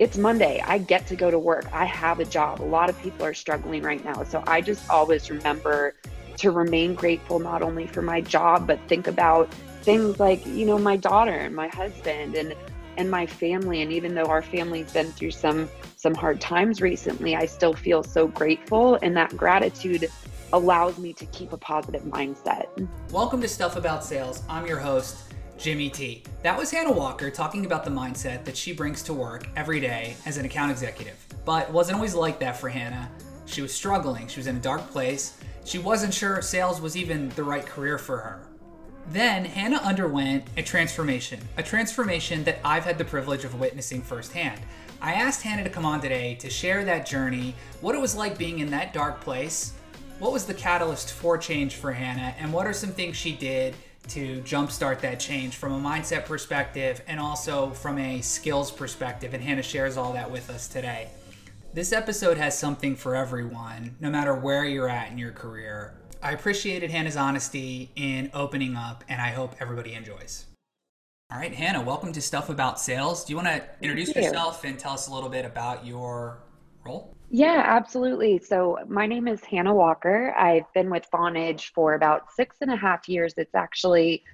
it's 0.00 0.16
Monday. 0.16 0.64
I 0.66 0.78
get 0.78 1.06
to 1.08 1.14
go 1.14 1.30
to 1.30 1.38
work. 1.38 1.70
I 1.74 1.84
have 1.84 2.20
a 2.20 2.24
job. 2.24 2.62
A 2.62 2.64
lot 2.64 2.88
of 2.88 2.98
people 3.02 3.26
are 3.26 3.34
struggling 3.34 3.82
right 3.82 4.02
now. 4.02 4.24
So 4.24 4.42
I 4.46 4.62
just 4.62 4.88
always 4.88 5.28
remember 5.28 5.94
to 6.38 6.50
remain 6.50 6.94
grateful 6.94 7.38
not 7.38 7.60
only 7.60 7.86
for 7.86 8.00
my 8.00 8.22
job, 8.22 8.66
but 8.66 8.80
think 8.88 9.06
about 9.06 9.52
things 9.82 10.18
like, 10.18 10.44
you 10.46 10.64
know, 10.64 10.78
my 10.78 10.96
daughter 10.96 11.34
and 11.34 11.54
my 11.54 11.68
husband 11.68 12.34
and 12.34 12.56
and 12.96 13.10
my 13.10 13.26
family. 13.26 13.82
And 13.82 13.92
even 13.92 14.14
though 14.14 14.24
our 14.24 14.40
family's 14.40 14.90
been 14.90 15.12
through 15.12 15.32
some 15.32 15.68
some 15.96 16.14
hard 16.14 16.40
times 16.40 16.80
recently, 16.80 17.36
I 17.36 17.44
still 17.44 17.74
feel 17.74 18.02
so 18.02 18.26
grateful. 18.26 18.98
And 19.02 19.14
that 19.18 19.36
gratitude 19.36 20.08
allows 20.54 20.96
me 20.96 21.12
to 21.12 21.26
keep 21.26 21.52
a 21.52 21.58
positive 21.58 22.04
mindset. 22.04 22.68
Welcome 23.10 23.42
to 23.42 23.48
Stuff 23.48 23.76
About 23.76 24.02
Sales. 24.02 24.42
I'm 24.48 24.66
your 24.66 24.78
host, 24.78 25.29
Jimmy 25.60 25.90
T. 25.90 26.22
That 26.42 26.56
was 26.56 26.70
Hannah 26.70 26.90
Walker 26.90 27.30
talking 27.30 27.66
about 27.66 27.84
the 27.84 27.90
mindset 27.90 28.46
that 28.46 28.56
she 28.56 28.72
brings 28.72 29.02
to 29.02 29.12
work 29.12 29.46
every 29.56 29.78
day 29.78 30.16
as 30.24 30.38
an 30.38 30.46
account 30.46 30.70
executive. 30.70 31.22
But 31.44 31.70
wasn't 31.70 31.96
always 31.96 32.14
like 32.14 32.40
that 32.40 32.58
for 32.58 32.70
Hannah. 32.70 33.10
She 33.44 33.60
was 33.60 33.70
struggling, 33.70 34.26
she 34.26 34.40
was 34.40 34.46
in 34.46 34.56
a 34.56 34.60
dark 34.60 34.88
place. 34.90 35.38
She 35.66 35.78
wasn't 35.78 36.14
sure 36.14 36.40
sales 36.40 36.80
was 36.80 36.96
even 36.96 37.28
the 37.30 37.44
right 37.44 37.66
career 37.66 37.98
for 37.98 38.16
her. 38.16 38.48
Then 39.08 39.44
Hannah 39.44 39.82
underwent 39.82 40.44
a 40.56 40.62
transformation, 40.62 41.38
a 41.58 41.62
transformation 41.62 42.42
that 42.44 42.60
I've 42.64 42.84
had 42.84 42.96
the 42.96 43.04
privilege 43.04 43.44
of 43.44 43.60
witnessing 43.60 44.00
firsthand. 44.00 44.62
I 45.02 45.12
asked 45.12 45.42
Hannah 45.42 45.64
to 45.64 45.70
come 45.70 45.84
on 45.84 46.00
today 46.00 46.36
to 46.36 46.48
share 46.48 46.86
that 46.86 47.04
journey, 47.04 47.54
what 47.82 47.94
it 47.94 48.00
was 48.00 48.16
like 48.16 48.38
being 48.38 48.60
in 48.60 48.70
that 48.70 48.94
dark 48.94 49.20
place, 49.20 49.74
what 50.20 50.32
was 50.32 50.46
the 50.46 50.54
catalyst 50.54 51.12
for 51.12 51.36
change 51.36 51.74
for 51.74 51.92
Hannah, 51.92 52.34
and 52.38 52.50
what 52.50 52.66
are 52.66 52.72
some 52.72 52.92
things 52.92 53.16
she 53.16 53.32
did 53.32 53.74
to 54.08 54.40
jumpstart 54.42 55.00
that 55.00 55.20
change 55.20 55.56
from 55.56 55.72
a 55.72 55.88
mindset 55.88 56.24
perspective 56.24 57.02
and 57.06 57.20
also 57.20 57.70
from 57.70 57.98
a 57.98 58.20
skills 58.20 58.70
perspective. 58.70 59.34
And 59.34 59.42
Hannah 59.42 59.62
shares 59.62 59.96
all 59.96 60.12
that 60.14 60.30
with 60.30 60.50
us 60.50 60.68
today. 60.68 61.08
This 61.72 61.92
episode 61.92 62.36
has 62.36 62.58
something 62.58 62.96
for 62.96 63.14
everyone, 63.14 63.96
no 64.00 64.10
matter 64.10 64.34
where 64.34 64.64
you're 64.64 64.88
at 64.88 65.12
in 65.12 65.18
your 65.18 65.30
career. 65.30 65.94
I 66.22 66.32
appreciated 66.32 66.90
Hannah's 66.90 67.16
honesty 67.16 67.90
in 67.94 68.30
opening 68.34 68.76
up, 68.76 69.04
and 69.08 69.20
I 69.20 69.28
hope 69.28 69.54
everybody 69.60 69.94
enjoys. 69.94 70.46
All 71.32 71.38
right, 71.38 71.54
Hannah, 71.54 71.80
welcome 71.80 72.12
to 72.12 72.20
Stuff 72.20 72.48
About 72.48 72.80
Sales. 72.80 73.24
Do 73.24 73.32
you 73.32 73.36
want 73.36 73.48
to 73.48 73.62
introduce 73.80 74.14
yourself 74.16 74.64
and 74.64 74.78
tell 74.78 74.94
us 74.94 75.06
a 75.06 75.14
little 75.14 75.28
bit 75.28 75.44
about 75.44 75.86
your 75.86 76.42
role? 76.84 77.14
Yeah, 77.32 77.62
absolutely. 77.64 78.38
So, 78.40 78.78
my 78.88 79.06
name 79.06 79.28
is 79.28 79.44
Hannah 79.44 79.74
Walker. 79.74 80.34
I've 80.36 80.70
been 80.74 80.90
with 80.90 81.08
Vonage 81.12 81.70
for 81.72 81.94
about 81.94 82.32
six 82.32 82.56
and 82.60 82.72
a 82.72 82.76
half 82.76 83.08
years. 83.08 83.34
It's 83.36 83.54
actually 83.54 84.24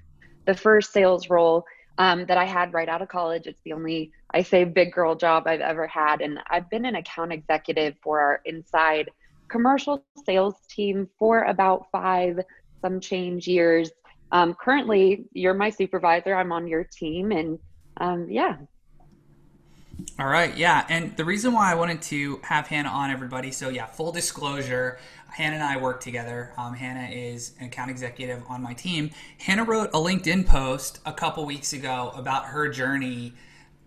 the 0.47 0.55
first 0.55 0.93
sales 0.93 1.29
role 1.29 1.63
um, 1.99 2.25
that 2.25 2.37
I 2.37 2.45
had 2.45 2.73
right 2.73 2.89
out 2.89 3.03
of 3.03 3.07
college. 3.07 3.45
It's 3.45 3.61
the 3.63 3.73
only, 3.73 4.11
I 4.33 4.41
say, 4.41 4.63
big 4.63 4.93
girl 4.93 5.15
job 5.15 5.45
I've 5.45 5.61
ever 5.61 5.85
had. 5.85 6.21
And 6.21 6.39
I've 6.49 6.69
been 6.71 6.85
an 6.85 6.95
account 6.95 7.31
executive 7.31 7.95
for 8.01 8.19
our 8.19 8.41
inside 8.45 9.11
commercial 9.47 10.03
sales 10.25 10.55
team 10.67 11.07
for 11.19 11.43
about 11.43 11.85
five, 11.91 12.39
some 12.81 12.99
change 12.99 13.47
years. 13.47 13.91
Um, 14.31 14.55
currently, 14.55 15.25
you're 15.33 15.53
my 15.53 15.69
supervisor. 15.69 16.33
I'm 16.33 16.51
on 16.51 16.67
your 16.67 16.83
team. 16.83 17.31
And 17.31 17.59
um, 17.97 18.27
yeah, 18.27 18.57
all 20.19 20.27
right, 20.27 20.55
yeah, 20.55 20.85
and 20.89 21.15
the 21.17 21.25
reason 21.25 21.53
why 21.53 21.71
I 21.71 21.75
wanted 21.75 22.01
to 22.03 22.39
have 22.43 22.67
Hannah 22.67 22.89
on, 22.89 23.09
everybody. 23.09 23.51
So 23.51 23.69
yeah, 23.69 23.87
full 23.87 24.11
disclosure, 24.11 24.99
Hannah 25.29 25.55
and 25.55 25.63
I 25.63 25.77
work 25.77 26.01
together. 26.01 26.53
Um, 26.57 26.73
Hannah 26.73 27.11
is 27.11 27.53
an 27.59 27.67
account 27.67 27.89
executive 27.89 28.43
on 28.47 28.61
my 28.61 28.73
team. 28.73 29.11
Hannah 29.39 29.63
wrote 29.63 29.89
a 29.89 29.97
LinkedIn 29.97 30.45
post 30.45 30.99
a 31.05 31.13
couple 31.13 31.45
weeks 31.45 31.73
ago 31.73 32.11
about 32.15 32.45
her 32.45 32.69
journey 32.69 33.33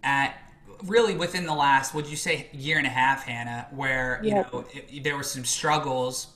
at 0.03 0.37
really 0.85 1.15
within 1.15 1.47
the 1.47 1.55
last, 1.55 1.95
would 1.95 2.07
you 2.07 2.17
say, 2.17 2.49
year 2.53 2.79
and 2.79 2.87
a 2.87 2.91
half, 2.91 3.25
Hannah, 3.25 3.69
where 3.71 4.21
you 4.23 4.35
know 4.35 4.65
it, 4.73 5.05
there 5.05 5.17
were 5.17 5.23
some 5.23 5.45
struggles 5.45 6.29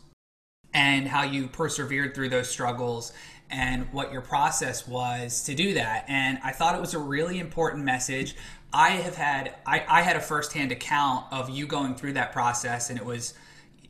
and 0.72 1.06
how 1.06 1.22
you 1.22 1.48
persevered 1.48 2.14
through 2.14 2.28
those 2.28 2.48
struggles 2.48 3.12
and 3.50 3.86
what 3.92 4.12
your 4.12 4.20
process 4.20 4.86
was 4.88 5.44
to 5.44 5.54
do 5.54 5.74
that. 5.74 6.04
And 6.08 6.38
I 6.42 6.50
thought 6.52 6.74
it 6.74 6.80
was 6.80 6.94
a 6.94 6.98
really 6.98 7.38
important 7.38 7.84
message. 7.84 8.34
I 8.74 8.90
have 8.90 9.14
had 9.14 9.54
I, 9.64 9.84
I 9.88 10.02
had 10.02 10.16
a 10.16 10.20
firsthand 10.20 10.72
account 10.72 11.26
of 11.30 11.48
you 11.48 11.66
going 11.66 11.94
through 11.94 12.14
that 12.14 12.32
process, 12.32 12.90
and 12.90 12.98
it 12.98 13.04
was 13.04 13.34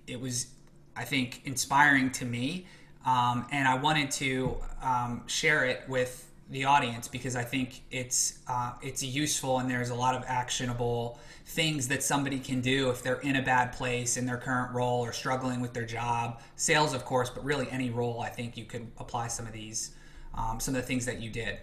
it 0.06 0.20
was 0.20 0.48
I 0.94 1.04
think 1.04 1.40
inspiring 1.46 2.10
to 2.12 2.26
me, 2.26 2.66
um, 3.06 3.46
and 3.50 3.66
I 3.66 3.76
wanted 3.76 4.10
to 4.12 4.58
um, 4.82 5.22
share 5.26 5.64
it 5.64 5.82
with 5.88 6.30
the 6.50 6.66
audience 6.66 7.08
because 7.08 7.34
I 7.34 7.42
think 7.42 7.80
it's 7.90 8.40
uh, 8.46 8.72
it's 8.82 9.02
useful 9.02 9.58
and 9.58 9.70
there's 9.70 9.88
a 9.88 9.94
lot 9.94 10.14
of 10.14 10.22
actionable 10.26 11.18
things 11.46 11.88
that 11.88 12.02
somebody 12.02 12.38
can 12.38 12.60
do 12.60 12.90
if 12.90 13.02
they're 13.02 13.20
in 13.20 13.36
a 13.36 13.42
bad 13.42 13.72
place 13.72 14.18
in 14.18 14.26
their 14.26 14.36
current 14.36 14.74
role 14.74 15.00
or 15.00 15.12
struggling 15.12 15.60
with 15.60 15.72
their 15.72 15.86
job. 15.86 16.42
Sales, 16.56 16.92
of 16.92 17.06
course, 17.06 17.30
but 17.30 17.42
really 17.42 17.66
any 17.70 17.88
role. 17.88 18.20
I 18.20 18.28
think 18.28 18.58
you 18.58 18.66
could 18.66 18.90
apply 18.98 19.28
some 19.28 19.46
of 19.46 19.52
these 19.54 19.94
um, 20.34 20.60
some 20.60 20.74
of 20.74 20.82
the 20.82 20.86
things 20.86 21.06
that 21.06 21.22
you 21.22 21.30
did. 21.30 21.58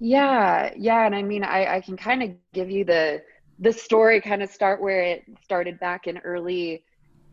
Yeah, 0.00 0.72
yeah, 0.76 1.06
and 1.06 1.14
I 1.14 1.22
mean, 1.22 1.42
I 1.44 1.76
I 1.76 1.80
can 1.80 1.96
kind 1.96 2.22
of 2.22 2.30
give 2.52 2.70
you 2.70 2.84
the 2.84 3.22
the 3.58 3.72
story, 3.72 4.20
kind 4.20 4.42
of 4.42 4.50
start 4.50 4.80
where 4.80 5.02
it 5.02 5.24
started 5.42 5.80
back 5.80 6.06
in 6.06 6.18
early 6.18 6.84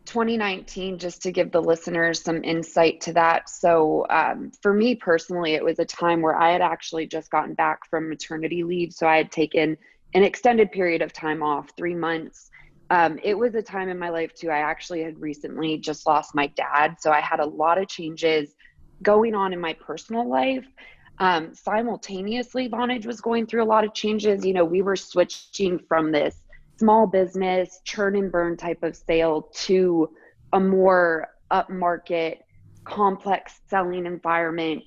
2019, 0.06 0.98
just 0.98 1.22
to 1.22 1.30
give 1.32 1.52
the 1.52 1.62
listeners 1.62 2.22
some 2.22 2.42
insight 2.42 3.00
to 3.02 3.12
that. 3.12 3.48
So, 3.48 4.06
um, 4.10 4.50
for 4.62 4.74
me 4.74 4.96
personally, 4.96 5.54
it 5.54 5.64
was 5.64 5.78
a 5.78 5.84
time 5.84 6.22
where 6.22 6.36
I 6.36 6.52
had 6.52 6.62
actually 6.62 7.06
just 7.06 7.30
gotten 7.30 7.54
back 7.54 7.88
from 7.88 8.08
maternity 8.08 8.64
leave, 8.64 8.92
so 8.92 9.06
I 9.06 9.18
had 9.18 9.30
taken 9.30 9.76
an 10.14 10.24
extended 10.24 10.72
period 10.72 11.02
of 11.02 11.12
time 11.12 11.42
off, 11.42 11.68
three 11.76 11.94
months. 11.94 12.50
Um, 12.90 13.18
it 13.22 13.34
was 13.38 13.54
a 13.54 13.62
time 13.62 13.88
in 13.88 13.98
my 13.98 14.08
life 14.10 14.32
too. 14.34 14.50
I 14.50 14.58
actually 14.58 15.02
had 15.02 15.20
recently 15.20 15.78
just 15.78 16.06
lost 16.06 16.34
my 16.34 16.48
dad, 16.56 16.96
so 17.00 17.12
I 17.12 17.20
had 17.20 17.38
a 17.40 17.46
lot 17.46 17.78
of 17.78 17.88
changes 17.88 18.54
going 19.02 19.34
on 19.34 19.52
in 19.52 19.60
my 19.60 19.74
personal 19.74 20.28
life 20.28 20.66
um, 21.18 21.54
simultaneously, 21.54 22.68
Vonage 22.68 23.06
was 23.06 23.20
going 23.20 23.46
through 23.46 23.62
a 23.62 23.64
lot 23.64 23.84
of 23.84 23.94
changes. 23.94 24.44
You 24.44 24.52
know, 24.52 24.64
we 24.64 24.82
were 24.82 24.96
switching 24.96 25.78
from 25.78 26.12
this 26.12 26.42
small 26.78 27.06
business 27.06 27.80
churn 27.84 28.16
and 28.16 28.30
burn 28.30 28.56
type 28.56 28.82
of 28.82 28.94
sale 28.94 29.48
to 29.54 30.10
a 30.52 30.60
more 30.60 31.28
upmarket, 31.50 32.38
complex 32.84 33.60
selling 33.68 34.06
environment. 34.06 34.82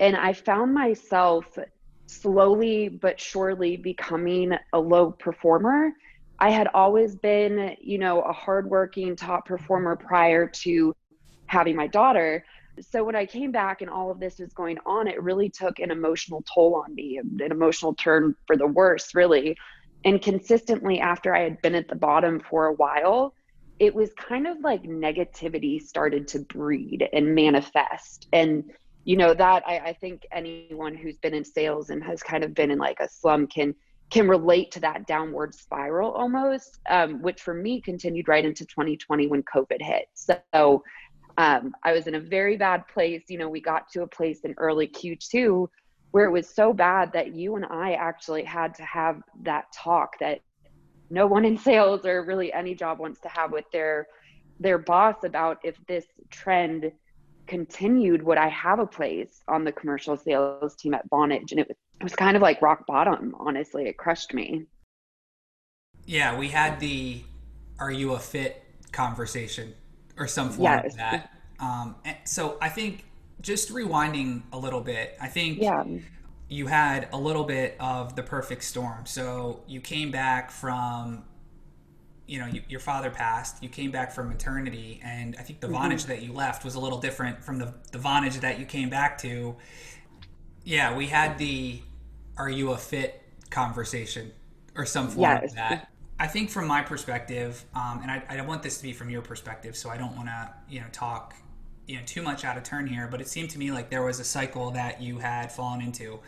And 0.00 0.16
I 0.16 0.32
found 0.32 0.74
myself 0.74 1.58
slowly 2.06 2.88
but 2.88 3.20
surely 3.20 3.76
becoming 3.76 4.52
a 4.72 4.78
low 4.78 5.12
performer. 5.12 5.92
I 6.40 6.50
had 6.50 6.68
always 6.74 7.16
been, 7.16 7.76
you 7.80 7.98
know, 7.98 8.22
a 8.22 8.32
hardworking 8.32 9.16
top 9.16 9.46
performer 9.46 9.96
prior 9.96 10.46
to 10.46 10.94
having 11.46 11.76
my 11.76 11.86
daughter 11.86 12.44
so 12.80 13.04
when 13.04 13.16
I 13.16 13.26
came 13.26 13.52
back 13.52 13.80
and 13.80 13.90
all 13.90 14.10
of 14.10 14.20
this 14.20 14.38
was 14.38 14.52
going 14.52 14.78
on, 14.86 15.08
it 15.08 15.22
really 15.22 15.48
took 15.48 15.78
an 15.78 15.90
emotional 15.90 16.44
toll 16.52 16.82
on 16.84 16.94
me, 16.94 17.18
an 17.18 17.52
emotional 17.52 17.94
turn 17.94 18.34
for 18.46 18.56
the 18.56 18.66
worse, 18.66 19.14
really. 19.14 19.56
And 20.04 20.22
consistently, 20.22 21.00
after 21.00 21.34
I 21.34 21.42
had 21.42 21.60
been 21.62 21.74
at 21.74 21.88
the 21.88 21.96
bottom 21.96 22.40
for 22.40 22.66
a 22.66 22.74
while, 22.74 23.34
it 23.78 23.94
was 23.94 24.10
kind 24.14 24.46
of 24.46 24.58
like 24.60 24.82
negativity 24.82 25.80
started 25.80 26.28
to 26.28 26.40
breed 26.40 27.08
and 27.12 27.34
manifest. 27.34 28.28
And, 28.32 28.64
you 29.04 29.16
know, 29.16 29.34
that 29.34 29.62
I, 29.66 29.78
I 29.78 29.92
think 29.94 30.26
anyone 30.32 30.94
who's 30.94 31.18
been 31.18 31.34
in 31.34 31.44
sales 31.44 31.90
and 31.90 32.02
has 32.02 32.22
kind 32.22 32.44
of 32.44 32.54
been 32.54 32.70
in 32.70 32.78
like 32.78 33.00
a 33.00 33.08
slum 33.08 33.46
can 33.46 33.74
can 34.10 34.26
relate 34.26 34.70
to 34.72 34.80
that 34.80 35.06
downward 35.06 35.54
spiral 35.54 36.12
almost, 36.12 36.80
um, 36.88 37.20
which 37.20 37.42
for 37.42 37.52
me 37.52 37.78
continued 37.80 38.26
right 38.26 38.44
into 38.44 38.64
2020 38.64 39.26
when 39.26 39.42
COVID 39.42 39.82
hit. 39.82 40.06
So 40.14 40.82
um, 41.38 41.72
I 41.84 41.92
was 41.92 42.08
in 42.08 42.16
a 42.16 42.20
very 42.20 42.56
bad 42.56 42.86
place. 42.88 43.22
You 43.28 43.38
know, 43.38 43.48
we 43.48 43.60
got 43.60 43.88
to 43.92 44.02
a 44.02 44.06
place 44.06 44.40
in 44.40 44.54
early 44.58 44.88
Q2 44.88 45.68
where 46.10 46.24
it 46.24 46.32
was 46.32 46.48
so 46.48 46.72
bad 46.72 47.12
that 47.12 47.34
you 47.34 47.54
and 47.54 47.64
I 47.64 47.92
actually 47.92 48.42
had 48.42 48.74
to 48.74 48.82
have 48.82 49.22
that 49.42 49.66
talk 49.72 50.18
that 50.18 50.40
no 51.10 51.26
one 51.26 51.44
in 51.44 51.56
sales 51.56 52.04
or 52.04 52.24
really 52.24 52.52
any 52.52 52.74
job 52.74 52.98
wants 52.98 53.20
to 53.20 53.28
have 53.28 53.52
with 53.52 53.64
their 53.72 54.08
their 54.60 54.78
boss 54.78 55.22
about 55.22 55.58
if 55.62 55.76
this 55.86 56.06
trend 56.30 56.90
continued 57.46 58.22
would 58.22 58.38
I 58.38 58.48
have 58.48 58.80
a 58.80 58.86
place 58.86 59.42
on 59.46 59.64
the 59.64 59.72
commercial 59.72 60.16
sales 60.16 60.74
team 60.74 60.92
at 60.92 61.08
Vonage 61.08 61.52
and 61.52 61.60
it 61.60 61.68
was 61.68 61.76
it 62.00 62.02
was 62.02 62.14
kind 62.14 62.36
of 62.36 62.42
like 62.42 62.60
rock 62.60 62.84
bottom 62.86 63.34
honestly 63.38 63.86
it 63.86 63.96
crushed 63.96 64.34
me 64.34 64.64
yeah 66.04 66.36
we 66.36 66.48
had 66.48 66.80
the 66.80 67.22
are 67.78 67.92
you 67.92 68.14
a 68.14 68.18
fit 68.18 68.64
conversation 68.92 69.74
or 70.18 70.26
some 70.26 70.50
form 70.50 70.64
yes. 70.64 70.92
of 70.92 70.96
that. 70.96 71.30
Um, 71.60 71.96
so 72.24 72.58
I 72.60 72.68
think 72.68 73.04
just 73.40 73.70
rewinding 73.70 74.42
a 74.52 74.58
little 74.58 74.80
bit, 74.80 75.16
I 75.20 75.28
think 75.28 75.58
yeah. 75.60 75.84
you 76.48 76.66
had 76.66 77.08
a 77.12 77.18
little 77.18 77.44
bit 77.44 77.76
of 77.80 78.16
the 78.16 78.22
perfect 78.22 78.64
storm. 78.64 79.06
So 79.06 79.62
you 79.66 79.80
came 79.80 80.10
back 80.10 80.50
from, 80.50 81.24
you 82.26 82.38
know, 82.38 82.46
you, 82.46 82.62
your 82.68 82.80
father 82.80 83.10
passed. 83.10 83.62
You 83.62 83.68
came 83.68 83.90
back 83.90 84.12
from 84.12 84.28
maternity, 84.28 85.00
and 85.02 85.36
I 85.38 85.42
think 85.42 85.60
the 85.60 85.68
mm-hmm. 85.68 85.92
Vonage 85.92 86.06
that 86.06 86.22
you 86.22 86.32
left 86.32 86.64
was 86.64 86.74
a 86.74 86.80
little 86.80 87.00
different 87.00 87.42
from 87.42 87.58
the 87.58 87.74
the 87.92 87.98
Vonage 87.98 88.40
that 88.40 88.58
you 88.58 88.66
came 88.66 88.90
back 88.90 89.18
to. 89.18 89.56
Yeah, 90.64 90.94
we 90.94 91.06
had 91.06 91.38
the 91.38 91.80
"Are 92.36 92.50
you 92.50 92.72
a 92.72 92.76
fit?" 92.76 93.22
conversation 93.50 94.30
or 94.76 94.84
some 94.84 95.08
form 95.08 95.22
yes. 95.22 95.50
of 95.50 95.56
that. 95.56 95.90
I 96.20 96.26
think 96.26 96.50
from 96.50 96.66
my 96.66 96.82
perspective, 96.82 97.64
um, 97.74 98.00
and 98.02 98.10
I, 98.10 98.22
I 98.28 98.40
want 98.42 98.62
this 98.62 98.78
to 98.78 98.82
be 98.82 98.92
from 98.92 99.08
your 99.08 99.22
perspective, 99.22 99.76
so 99.76 99.88
I 99.88 99.96
don't 99.96 100.16
want 100.16 100.28
to, 100.28 100.52
you 100.68 100.80
know, 100.80 100.86
talk, 100.92 101.34
you 101.88 101.96
know, 101.96 102.02
too 102.06 102.22
much 102.22 102.44
out 102.44 102.56
of 102.56 102.62
turn 102.62 102.86
here. 102.86 103.08
But 103.10 103.20
it 103.20 103.26
seemed 103.28 103.50
to 103.50 103.58
me 103.58 103.72
like 103.72 103.90
there 103.90 104.02
was 104.02 104.20
a 104.20 104.24
cycle 104.24 104.70
that 104.72 105.02
you 105.02 105.18
had 105.18 105.50
fallen 105.50 105.80
into. 105.80 106.20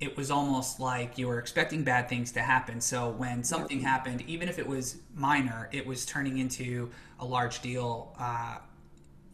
It 0.00 0.16
was 0.16 0.32
almost 0.32 0.80
like 0.80 1.16
you 1.16 1.28
were 1.28 1.38
expecting 1.38 1.84
bad 1.84 2.08
things 2.08 2.32
to 2.32 2.40
happen. 2.40 2.80
So 2.80 3.10
when 3.10 3.44
something 3.44 3.80
happened, 3.80 4.22
even 4.22 4.48
if 4.48 4.58
it 4.58 4.66
was 4.66 4.96
minor, 5.14 5.68
it 5.70 5.86
was 5.86 6.04
turning 6.04 6.38
into 6.38 6.90
a 7.20 7.24
large 7.24 7.62
deal 7.62 8.16
uh, 8.18 8.58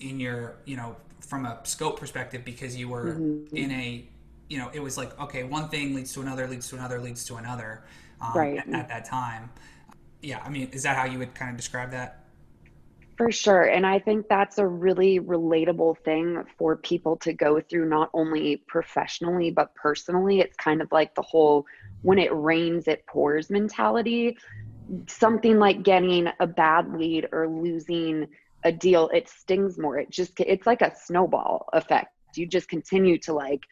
in 0.00 0.20
your, 0.20 0.56
you 0.66 0.76
know, 0.76 0.94
from 1.20 1.46
a 1.46 1.60
scope 1.62 1.98
perspective 1.98 2.44
because 2.44 2.76
you 2.76 2.90
were 2.90 3.14
mm-hmm. 3.14 3.56
in 3.56 3.70
a, 3.70 4.04
you 4.50 4.58
know, 4.58 4.70
it 4.74 4.80
was 4.80 4.98
like 4.98 5.18
okay, 5.18 5.44
one 5.44 5.70
thing 5.70 5.94
leads 5.94 6.12
to 6.12 6.20
another, 6.20 6.46
leads 6.46 6.68
to 6.68 6.76
another, 6.76 7.00
leads 7.00 7.24
to 7.24 7.36
another, 7.36 7.84
um, 8.20 8.32
right. 8.34 8.58
at, 8.58 8.68
at 8.68 8.88
that 8.88 9.06
time 9.06 9.48
yeah, 10.22 10.42
I 10.44 10.48
mean, 10.48 10.68
is 10.72 10.82
that 10.82 10.96
how 10.96 11.04
you 11.04 11.18
would 11.18 11.34
kind 11.34 11.50
of 11.50 11.56
describe 11.56 11.90
that? 11.92 12.24
For 13.18 13.32
sure. 13.32 13.64
And 13.64 13.84
I 13.84 13.98
think 13.98 14.26
that's 14.28 14.58
a 14.58 14.66
really 14.66 15.18
relatable 15.18 15.98
thing 16.04 16.44
for 16.56 16.76
people 16.76 17.16
to 17.18 17.32
go 17.32 17.60
through, 17.60 17.88
not 17.88 18.10
only 18.14 18.62
professionally, 18.68 19.50
but 19.50 19.74
personally. 19.74 20.40
It's 20.40 20.56
kind 20.56 20.80
of 20.80 20.88
like 20.92 21.16
the 21.16 21.22
whole 21.22 21.66
when 22.02 22.18
it 22.20 22.32
rains, 22.32 22.86
it 22.88 23.04
pours 23.08 23.50
mentality. 23.50 24.38
Something 25.08 25.58
like 25.58 25.82
getting 25.82 26.28
a 26.40 26.46
bad 26.46 26.92
lead 26.94 27.26
or 27.32 27.48
losing 27.48 28.28
a 28.64 28.70
deal, 28.70 29.10
it 29.12 29.28
stings 29.28 29.78
more. 29.78 29.98
It 29.98 30.10
just, 30.10 30.38
it's 30.38 30.66
like 30.66 30.82
a 30.82 30.94
snowball 30.94 31.66
effect. 31.72 32.10
You 32.36 32.46
just 32.46 32.68
continue 32.68 33.18
to 33.20 33.32
like 33.34 33.62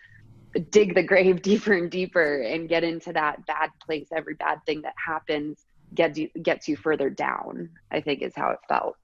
dig 0.70 0.96
the 0.96 1.04
grave 1.04 1.42
deeper 1.42 1.72
and 1.72 1.90
deeper 1.90 2.42
and 2.42 2.68
get 2.68 2.82
into 2.84 3.12
that 3.12 3.46
bad 3.46 3.70
place. 3.84 4.08
Every 4.14 4.34
bad 4.34 4.58
thing 4.66 4.82
that 4.82 4.94
happens 5.04 5.64
gets 5.94 6.18
you 6.18 6.28
gets 6.42 6.66
you 6.68 6.76
further 6.76 7.08
down 7.08 7.70
i 7.92 8.00
think 8.00 8.20
is 8.20 8.32
how 8.34 8.50
it 8.50 8.58
felt 8.68 8.96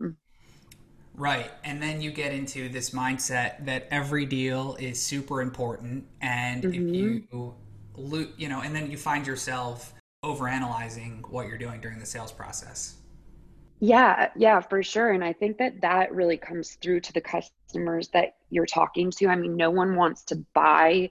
right. 1.14 1.50
And 1.64 1.82
then 1.82 2.00
you 2.00 2.10
get 2.10 2.32
into 2.32 2.68
this 2.68 2.90
mindset 2.90 3.64
that 3.66 3.88
every 3.90 4.26
deal 4.26 4.76
is 4.80 5.00
super 5.00 5.42
important. 5.42 6.06
And 6.20 6.64
mm-hmm. 6.64 6.88
if 6.88 6.94
you 6.94 8.28
you 8.38 8.48
know 8.48 8.62
and 8.62 8.74
then 8.74 8.90
you 8.90 8.96
find 8.96 9.26
yourself 9.26 9.92
overanalyzing 10.24 11.28
what 11.28 11.46
you're 11.46 11.58
doing 11.58 11.80
during 11.80 11.98
the 11.98 12.06
sales 12.06 12.32
process. 12.32 12.96
Yeah. 13.80 14.30
Yeah 14.36 14.60
for 14.60 14.82
sure. 14.82 15.10
And 15.10 15.24
i 15.24 15.32
think 15.32 15.58
that 15.58 15.80
that 15.82 16.14
really 16.14 16.36
comes 16.36 16.74
through 16.82 17.00
to 17.00 17.12
the 17.12 17.20
customers 17.20 18.08
that 18.08 18.36
you're 18.50 18.66
talking 18.66 19.10
to. 19.12 19.26
I 19.26 19.36
mean 19.36 19.56
no 19.56 19.70
one 19.70 19.96
wants 19.96 20.22
to 20.24 20.36
buy 20.54 21.10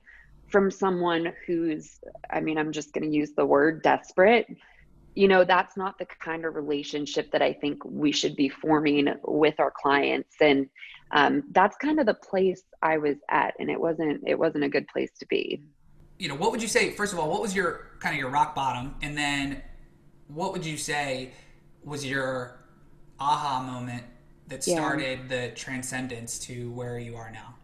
from 0.52 0.70
someone 0.70 1.34
who's 1.48 2.00
i 2.30 2.40
mean 2.40 2.58
i'm 2.58 2.72
just 2.72 2.94
going 2.94 3.10
to 3.10 3.16
use 3.16 3.32
the 3.32 3.46
word 3.46 3.82
desperate 3.82 4.48
you 5.16 5.28
know 5.28 5.44
that's 5.44 5.76
not 5.76 5.98
the 5.98 6.06
kind 6.06 6.46
of 6.46 6.56
relationship 6.56 7.32
that 7.32 7.42
i 7.42 7.52
think 7.52 7.84
we 7.84 8.12
should 8.12 8.36
be 8.36 8.50
forming 8.50 9.14
with 9.24 9.60
our 9.60 9.72
clients. 9.72 10.36
And 10.40 10.70
um, 11.12 11.44
that's 11.52 11.76
kind 11.78 12.00
of 12.00 12.06
the 12.06 12.14
place 12.14 12.64
i 12.82 12.98
was 12.98 13.18
at 13.30 13.54
and 13.60 13.70
it 13.70 13.80
wasn't 13.80 14.24
it 14.26 14.38
wasn't 14.38 14.64
a 14.64 14.70
good 14.70 14.88
place 14.88 15.12
to 15.20 15.26
be. 15.28 15.62
You 16.18 16.30
know 16.30 16.36
what 16.36 16.52
would 16.52 16.62
you 16.62 16.68
say 16.68 16.92
first 16.92 17.14
of 17.14 17.20
all 17.20 17.30
what 17.30 17.42
was 17.42 17.56
your 17.56 17.92
kind 18.00 18.16
of 18.16 18.20
your 18.20 18.30
rock 18.30 18.56
bottom? 18.56 18.96
And 19.02 19.18
then 19.18 19.62
what 20.28 20.54
would 20.54 20.66
you 20.66 20.78
say 20.78 21.32
was 21.84 22.06
your 22.06 22.60
aha 23.20 23.62
moment 23.64 24.04
that 24.48 24.64
started 24.64 25.20
yeah. 25.20 25.28
the 25.28 25.56
transcendence 25.56 26.40
to 26.40 26.72
where 26.72 27.00
you 27.00 27.16
are 27.16 27.32
now? 27.32 27.56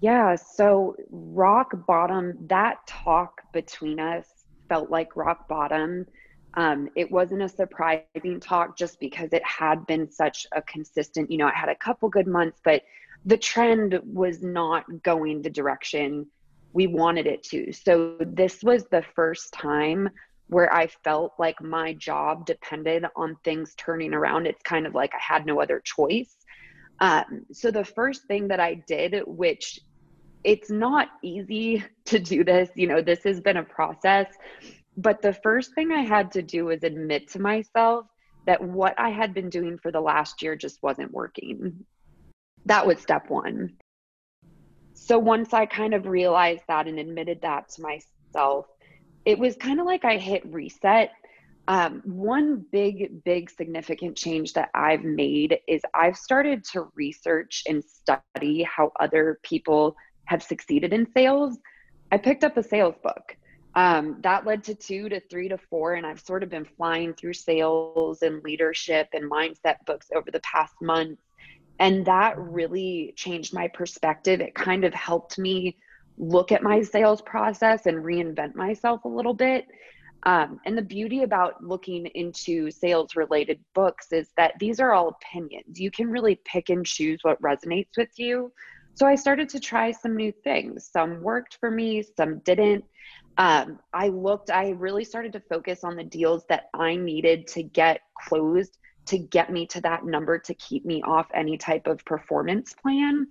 Yeah 0.00 0.36
so 0.36 0.96
rock 1.10 1.72
bottom 1.86 2.36
that 2.48 2.86
talk 2.86 3.40
between 3.52 3.98
us 3.98 4.26
felt 4.68 4.90
like 4.90 5.16
rock 5.16 5.48
bottom. 5.48 6.06
Um, 6.54 6.88
it 6.96 7.10
wasn't 7.10 7.42
a 7.42 7.48
surprising 7.48 8.40
talk 8.40 8.78
just 8.78 8.98
because 8.98 9.32
it 9.32 9.44
had 9.44 9.86
been 9.86 10.10
such 10.10 10.46
a 10.52 10.62
consistent, 10.62 11.30
you 11.30 11.38
know, 11.38 11.46
I 11.46 11.54
had 11.54 11.68
a 11.68 11.74
couple 11.74 12.08
good 12.08 12.26
months, 12.26 12.60
but 12.64 12.82
the 13.26 13.36
trend 13.36 14.00
was 14.04 14.42
not 14.42 14.84
going 15.02 15.42
the 15.42 15.50
direction 15.50 16.26
we 16.72 16.86
wanted 16.86 17.26
it 17.26 17.42
to. 17.42 17.72
So 17.72 18.16
this 18.20 18.62
was 18.62 18.84
the 18.84 19.04
first 19.14 19.52
time 19.52 20.08
where 20.48 20.72
I 20.72 20.86
felt 20.86 21.32
like 21.38 21.60
my 21.60 21.94
job 21.94 22.46
depended 22.46 23.04
on 23.16 23.36
things 23.44 23.74
turning 23.76 24.14
around. 24.14 24.46
It's 24.46 24.62
kind 24.62 24.86
of 24.86 24.94
like 24.94 25.12
I 25.14 25.20
had 25.20 25.44
no 25.44 25.60
other 25.60 25.80
choice. 25.80 26.36
Um, 27.00 27.46
so 27.52 27.70
the 27.70 27.84
first 27.84 28.26
thing 28.26 28.48
that 28.48 28.60
I 28.60 28.74
did, 28.74 29.22
which 29.26 29.80
it's 30.46 30.70
not 30.70 31.08
easy 31.22 31.84
to 32.06 32.18
do 32.18 32.44
this. 32.44 32.70
You 32.74 32.86
know, 32.86 33.02
this 33.02 33.22
has 33.24 33.40
been 33.40 33.58
a 33.58 33.62
process. 33.62 34.28
But 34.96 35.20
the 35.20 35.34
first 35.34 35.74
thing 35.74 35.92
I 35.92 36.02
had 36.02 36.32
to 36.32 36.42
do 36.42 36.66
was 36.66 36.82
admit 36.82 37.28
to 37.32 37.40
myself 37.40 38.06
that 38.46 38.62
what 38.62 38.94
I 38.98 39.10
had 39.10 39.34
been 39.34 39.50
doing 39.50 39.76
for 39.76 39.90
the 39.90 40.00
last 40.00 40.40
year 40.40 40.56
just 40.56 40.82
wasn't 40.82 41.12
working. 41.12 41.84
That 42.64 42.86
was 42.86 43.00
step 43.00 43.28
one. 43.28 43.74
So 44.94 45.18
once 45.18 45.52
I 45.52 45.66
kind 45.66 45.92
of 45.92 46.06
realized 46.06 46.62
that 46.68 46.86
and 46.86 46.98
admitted 46.98 47.42
that 47.42 47.68
to 47.70 47.82
myself, 47.82 48.66
it 49.26 49.38
was 49.38 49.56
kind 49.56 49.80
of 49.80 49.86
like 49.86 50.04
I 50.04 50.16
hit 50.16 50.46
reset. 50.46 51.10
Um, 51.68 52.00
one 52.04 52.64
big, 52.70 53.24
big 53.24 53.50
significant 53.50 54.16
change 54.16 54.52
that 54.52 54.70
I've 54.72 55.02
made 55.02 55.58
is 55.66 55.82
I've 55.92 56.16
started 56.16 56.64
to 56.72 56.86
research 56.94 57.64
and 57.68 57.82
study 57.84 58.62
how 58.62 58.92
other 59.00 59.40
people 59.42 59.96
have 60.26 60.42
succeeded 60.42 60.92
in 60.92 61.06
sales, 61.12 61.58
I 62.12 62.18
picked 62.18 62.44
up 62.44 62.56
a 62.56 62.62
sales 62.62 62.94
book. 63.02 63.36
Um, 63.74 64.18
that 64.22 64.46
led 64.46 64.64
to 64.64 64.74
two 64.74 65.08
to 65.10 65.20
three 65.20 65.48
to 65.48 65.58
four, 65.58 65.94
and 65.94 66.06
I've 66.06 66.20
sort 66.20 66.42
of 66.42 66.48
been 66.48 66.64
flying 66.64 67.12
through 67.12 67.34
sales 67.34 68.22
and 68.22 68.42
leadership 68.42 69.08
and 69.12 69.30
mindset 69.30 69.76
books 69.86 70.08
over 70.14 70.30
the 70.30 70.40
past 70.40 70.74
month. 70.80 71.18
And 71.78 72.06
that 72.06 72.38
really 72.38 73.12
changed 73.16 73.52
my 73.52 73.68
perspective. 73.68 74.40
It 74.40 74.54
kind 74.54 74.84
of 74.84 74.94
helped 74.94 75.38
me 75.38 75.76
look 76.16 76.52
at 76.52 76.62
my 76.62 76.80
sales 76.80 77.20
process 77.20 77.84
and 77.84 77.98
reinvent 77.98 78.54
myself 78.54 79.04
a 79.04 79.08
little 79.08 79.34
bit. 79.34 79.66
Um, 80.22 80.58
and 80.64 80.76
the 80.76 80.82
beauty 80.82 81.22
about 81.22 81.62
looking 81.62 82.06
into 82.06 82.70
sales 82.70 83.14
related 83.14 83.60
books 83.74 84.10
is 84.10 84.30
that 84.38 84.54
these 84.58 84.80
are 84.80 84.92
all 84.92 85.08
opinions. 85.08 85.78
You 85.78 85.90
can 85.90 86.10
really 86.10 86.40
pick 86.46 86.70
and 86.70 86.84
choose 86.86 87.20
what 87.22 87.40
resonates 87.42 87.96
with 87.96 88.08
you. 88.16 88.50
So 88.96 89.06
I 89.06 89.14
started 89.14 89.50
to 89.50 89.60
try 89.60 89.92
some 89.92 90.16
new 90.16 90.32
things. 90.32 90.88
Some 90.90 91.20
worked 91.22 91.58
for 91.60 91.70
me, 91.70 92.02
some 92.02 92.38
didn't. 92.40 92.82
Um, 93.36 93.78
I 93.92 94.08
looked, 94.08 94.50
I 94.50 94.70
really 94.70 95.04
started 95.04 95.34
to 95.34 95.40
focus 95.40 95.84
on 95.84 95.96
the 95.96 96.04
deals 96.04 96.44
that 96.48 96.70
I 96.72 96.96
needed 96.96 97.46
to 97.48 97.62
get 97.62 98.00
closed 98.26 98.78
to 99.06 99.18
get 99.18 99.52
me 99.52 99.66
to 99.66 99.82
that 99.82 100.06
number 100.06 100.38
to 100.38 100.54
keep 100.54 100.86
me 100.86 101.02
off 101.02 101.26
any 101.34 101.58
type 101.58 101.86
of 101.86 102.02
performance 102.06 102.72
plan. 102.72 103.26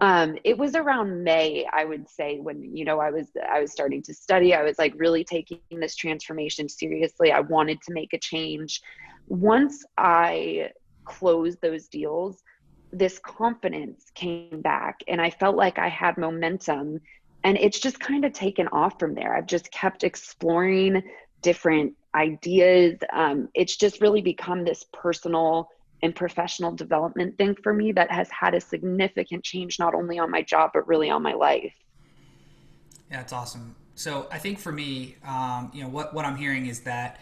Um, 0.00 0.38
it 0.44 0.56
was 0.56 0.76
around 0.76 1.24
May, 1.24 1.66
I 1.72 1.84
would 1.84 2.08
say, 2.08 2.38
when 2.38 2.74
you 2.74 2.84
know 2.84 3.00
I 3.00 3.10
was 3.10 3.26
I 3.52 3.60
was 3.60 3.70
starting 3.70 4.02
to 4.04 4.14
study. 4.14 4.54
I 4.54 4.62
was 4.62 4.78
like 4.78 4.94
really 4.96 5.24
taking 5.24 5.58
this 5.72 5.94
transformation 5.94 6.68
seriously. 6.70 7.32
I 7.32 7.40
wanted 7.40 7.82
to 7.82 7.92
make 7.92 8.14
a 8.14 8.18
change. 8.18 8.80
Once 9.26 9.84
I 9.98 10.70
closed 11.04 11.58
those 11.60 11.88
deals, 11.88 12.42
this 12.92 13.18
confidence 13.18 14.06
came 14.14 14.60
back 14.62 15.00
and 15.08 15.20
I 15.20 15.30
felt 15.30 15.56
like 15.56 15.78
I 15.78 15.88
had 15.88 16.18
momentum. 16.18 17.00
And 17.44 17.56
it's 17.56 17.78
just 17.78 17.98
kind 18.00 18.24
of 18.24 18.32
taken 18.32 18.68
off 18.68 18.98
from 18.98 19.14
there. 19.14 19.34
I've 19.34 19.46
just 19.46 19.70
kept 19.70 20.04
exploring 20.04 21.02
different 21.42 21.94
ideas. 22.14 22.98
Um, 23.12 23.48
it's 23.54 23.76
just 23.76 24.00
really 24.00 24.20
become 24.20 24.64
this 24.64 24.84
personal 24.92 25.68
and 26.02 26.14
professional 26.14 26.72
development 26.72 27.36
thing 27.38 27.54
for 27.62 27.72
me 27.72 27.92
that 27.92 28.10
has 28.10 28.28
had 28.30 28.54
a 28.54 28.60
significant 28.60 29.44
change, 29.44 29.78
not 29.78 29.94
only 29.94 30.18
on 30.18 30.30
my 30.30 30.42
job, 30.42 30.70
but 30.72 30.86
really 30.88 31.10
on 31.10 31.22
my 31.22 31.34
life. 31.34 31.74
Yeah, 33.10 33.20
it's 33.20 33.32
awesome. 33.32 33.74
So 33.94 34.26
I 34.30 34.38
think 34.38 34.58
for 34.58 34.72
me, 34.72 35.16
um, 35.26 35.70
you 35.74 35.82
know, 35.82 35.88
what, 35.88 36.14
what 36.14 36.24
I'm 36.24 36.36
hearing 36.36 36.66
is 36.66 36.80
that 36.80 37.20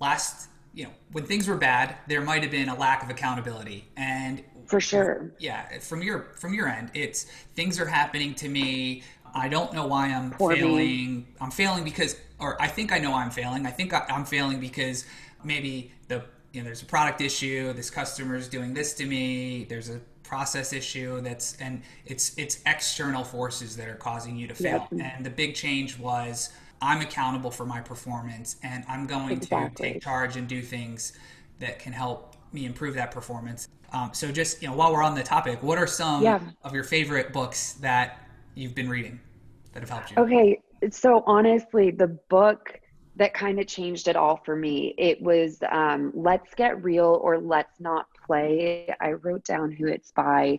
last, 0.00 0.48
you 0.74 0.84
know, 0.84 0.90
when 1.12 1.24
things 1.24 1.48
were 1.48 1.56
bad, 1.56 1.96
there 2.08 2.22
might 2.22 2.42
have 2.42 2.50
been 2.50 2.68
a 2.68 2.78
lack 2.78 3.02
of 3.02 3.10
accountability. 3.10 3.88
And 3.96 4.42
for 4.66 4.80
sure 4.80 5.30
yeah 5.38 5.78
from 5.80 6.02
your 6.02 6.32
from 6.36 6.54
your 6.54 6.66
end 6.66 6.90
it's 6.94 7.24
things 7.54 7.78
are 7.78 7.84
happening 7.84 8.34
to 8.34 8.48
me 8.48 9.02
i 9.34 9.46
don't 9.48 9.74
know 9.74 9.86
why 9.86 10.06
i'm 10.08 10.30
Poor 10.30 10.54
failing 10.54 11.16
me. 11.16 11.26
i'm 11.42 11.50
failing 11.50 11.84
because 11.84 12.16
or 12.38 12.60
i 12.60 12.66
think 12.66 12.90
i 12.90 12.98
know 12.98 13.12
i'm 13.12 13.30
failing 13.30 13.66
i 13.66 13.70
think 13.70 13.92
i'm 13.92 14.24
failing 14.24 14.60
because 14.60 15.04
maybe 15.44 15.92
the 16.08 16.24
you 16.52 16.60
know 16.60 16.64
there's 16.64 16.80
a 16.80 16.86
product 16.86 17.20
issue 17.20 17.72
this 17.74 17.90
customer's 17.90 18.48
doing 18.48 18.72
this 18.72 18.94
to 18.94 19.04
me 19.04 19.64
there's 19.64 19.90
a 19.90 20.00
process 20.22 20.72
issue 20.72 21.20
that's 21.20 21.54
and 21.60 21.82
it's 22.06 22.36
it's 22.38 22.60
external 22.64 23.24
forces 23.24 23.76
that 23.76 23.88
are 23.88 23.96
causing 23.96 24.36
you 24.36 24.46
to 24.46 24.54
fail 24.54 24.88
yep. 24.90 25.14
and 25.16 25.26
the 25.26 25.30
big 25.30 25.54
change 25.54 25.98
was 25.98 26.50
i'm 26.82 27.00
accountable 27.00 27.50
for 27.50 27.64
my 27.64 27.80
performance 27.80 28.56
and 28.62 28.84
i'm 28.88 29.06
going 29.06 29.30
exactly. 29.30 29.86
to 29.88 29.92
take 29.94 30.02
charge 30.02 30.36
and 30.36 30.48
do 30.48 30.60
things 30.60 31.14
that 31.58 31.78
can 31.78 31.92
help 31.92 32.36
me 32.52 32.66
improve 32.66 32.94
that 32.94 33.10
performance 33.10 33.68
um, 33.92 34.10
so 34.12 34.32
just 34.32 34.62
you 34.62 34.68
know, 34.68 34.74
while 34.74 34.92
we're 34.92 35.02
on 35.02 35.14
the 35.14 35.22
topic, 35.22 35.62
what 35.62 35.78
are 35.78 35.86
some 35.86 36.22
yeah. 36.22 36.40
of 36.62 36.74
your 36.74 36.84
favorite 36.84 37.32
books 37.32 37.74
that 37.74 38.26
you've 38.54 38.74
been 38.74 38.88
reading 38.88 39.20
that 39.72 39.80
have 39.80 39.90
helped 39.90 40.10
you? 40.10 40.16
Okay, 40.18 40.60
so 40.90 41.22
honestly, 41.26 41.90
the 41.90 42.08
book 42.28 42.80
that 43.16 43.34
kind 43.34 43.60
of 43.60 43.66
changed 43.66 44.08
it 44.08 44.16
all 44.16 44.36
for 44.36 44.56
me. 44.56 44.94
It 44.96 45.20
was 45.20 45.58
um, 45.70 46.12
Let's 46.14 46.54
Get 46.54 46.82
Real 46.82 47.20
or 47.22 47.38
Let's 47.38 47.78
Not 47.78 48.06
Play. 48.26 48.94
I 49.00 49.12
wrote 49.12 49.44
down 49.44 49.70
who 49.70 49.86
it's 49.86 50.10
by. 50.12 50.58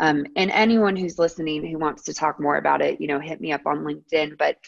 Um, 0.00 0.26
and 0.36 0.50
anyone 0.50 0.96
who's 0.96 1.18
listening 1.18 1.64
who 1.66 1.78
wants 1.78 2.02
to 2.02 2.12
talk 2.12 2.38
more 2.38 2.56
about 2.56 2.82
it, 2.82 3.00
you 3.00 3.06
know, 3.06 3.20
hit 3.20 3.40
me 3.40 3.52
up 3.52 3.62
on 3.64 3.78
LinkedIn. 3.78 4.36
But 4.36 4.58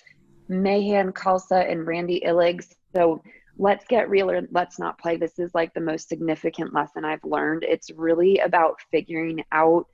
Mahan 0.48 1.12
Khalsa 1.12 1.70
and 1.70 1.86
Randy 1.86 2.22
Illig. 2.24 2.64
So 2.94 3.22
let's 3.58 3.86
get 3.86 4.10
real 4.10 4.30
or 4.30 4.42
let's 4.50 4.78
not 4.78 4.98
play. 4.98 5.16
This 5.16 5.38
is 5.38 5.54
like 5.54 5.72
the 5.74 5.80
most 5.80 6.08
significant 6.08 6.74
lesson 6.74 7.04
I've 7.04 7.24
learned. 7.24 7.64
It's 7.64 7.90
really 7.90 8.38
about 8.38 8.76
figuring 8.90 9.44
out 9.52 9.86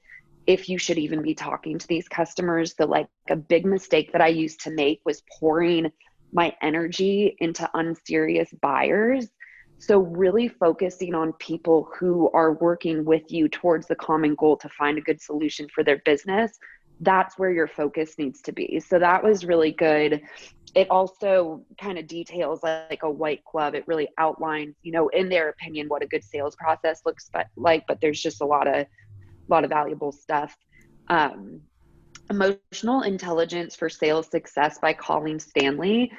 if 0.46 0.68
you 0.68 0.78
should 0.78 0.98
even 0.98 1.22
be 1.22 1.34
talking 1.34 1.78
to 1.78 1.86
these 1.86 2.08
customers. 2.08 2.74
The 2.74 2.86
like 2.86 3.08
a 3.30 3.36
big 3.36 3.64
mistake 3.64 4.12
that 4.12 4.20
I 4.20 4.28
used 4.28 4.60
to 4.62 4.70
make 4.70 5.00
was 5.04 5.22
pouring 5.38 5.90
my 6.32 6.54
energy 6.62 7.36
into 7.38 7.68
unserious 7.74 8.52
buyers. 8.60 9.28
So, 9.78 9.98
really 9.98 10.46
focusing 10.46 11.14
on 11.14 11.32
people 11.34 11.88
who 11.98 12.30
are 12.32 12.52
working 12.54 13.04
with 13.04 13.32
you 13.32 13.48
towards 13.48 13.88
the 13.88 13.96
common 13.96 14.36
goal 14.36 14.56
to 14.58 14.68
find 14.68 14.96
a 14.96 15.02
good 15.02 15.20
solution 15.20 15.66
for 15.74 15.82
their 15.82 16.00
business. 16.04 16.56
That's 17.02 17.38
where 17.38 17.50
your 17.50 17.68
focus 17.68 18.16
needs 18.18 18.40
to 18.42 18.52
be. 18.52 18.80
So, 18.80 18.98
that 18.98 19.22
was 19.22 19.44
really 19.44 19.72
good. 19.72 20.22
It 20.74 20.90
also 20.90 21.64
kind 21.78 21.98
of 21.98 22.06
details 22.06 22.62
like 22.62 23.02
a 23.02 23.10
white 23.10 23.42
glove. 23.50 23.74
It 23.74 23.86
really 23.86 24.08
outlines, 24.16 24.76
you 24.82 24.92
know, 24.92 25.08
in 25.08 25.28
their 25.28 25.50
opinion, 25.50 25.88
what 25.88 26.02
a 26.02 26.06
good 26.06 26.24
sales 26.24 26.56
process 26.56 27.02
looks 27.04 27.28
like. 27.56 27.84
But 27.86 28.00
there's 28.00 28.22
just 28.22 28.40
a 28.40 28.46
lot 28.46 28.66
of, 28.66 28.74
a 28.74 28.86
lot 29.48 29.64
of 29.64 29.70
valuable 29.70 30.12
stuff. 30.12 30.56
Um, 31.08 31.60
Emotional 32.30 33.02
Intelligence 33.02 33.76
for 33.76 33.90
Sales 33.90 34.28
Success 34.28 34.78
by 34.78 34.94
Colleen 34.94 35.38
Stanley. 35.38 36.10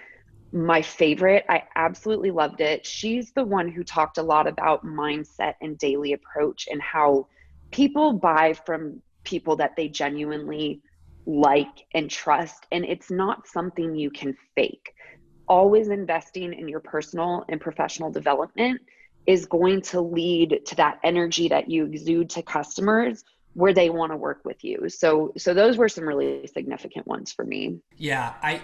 My 0.51 0.83
favorite. 0.83 1.45
I 1.49 1.63
absolutely 1.75 2.29
loved 2.29 2.61
it. 2.61 2.85
She's 2.85 3.31
the 3.31 3.43
one 3.43 3.67
who 3.67 3.83
talked 3.83 4.19
a 4.19 4.23
lot 4.23 4.45
about 4.45 4.85
mindset 4.85 5.55
and 5.61 5.77
daily 5.79 6.13
approach 6.13 6.67
and 6.69 6.79
how 6.79 7.27
people 7.71 8.13
buy 8.13 8.53
from 8.53 9.01
people 9.23 9.55
that 9.57 9.75
they 9.75 9.87
genuinely 9.87 10.81
like 11.25 11.85
and 11.93 12.09
trust. 12.09 12.65
And 12.71 12.85
it's 12.85 13.09
not 13.09 13.47
something 13.47 13.95
you 13.95 14.11
can 14.11 14.35
fake. 14.55 14.93
Always 15.47 15.89
investing 15.89 16.53
in 16.53 16.67
your 16.67 16.79
personal 16.79 17.45
and 17.49 17.59
professional 17.59 18.11
development 18.11 18.81
is 19.25 19.45
going 19.45 19.81
to 19.81 20.01
lead 20.01 20.61
to 20.65 20.75
that 20.75 20.99
energy 21.03 21.47
that 21.47 21.69
you 21.69 21.85
exude 21.85 22.29
to 22.31 22.41
customers 22.41 23.23
where 23.53 23.73
they 23.73 23.89
want 23.89 24.11
to 24.11 24.17
work 24.17 24.41
with 24.43 24.63
you. 24.63 24.89
So 24.89 25.31
so 25.37 25.53
those 25.53 25.77
were 25.77 25.87
some 25.87 26.05
really 26.05 26.47
significant 26.47 27.07
ones 27.07 27.31
for 27.31 27.45
me. 27.45 27.79
Yeah, 27.97 28.33
I 28.41 28.61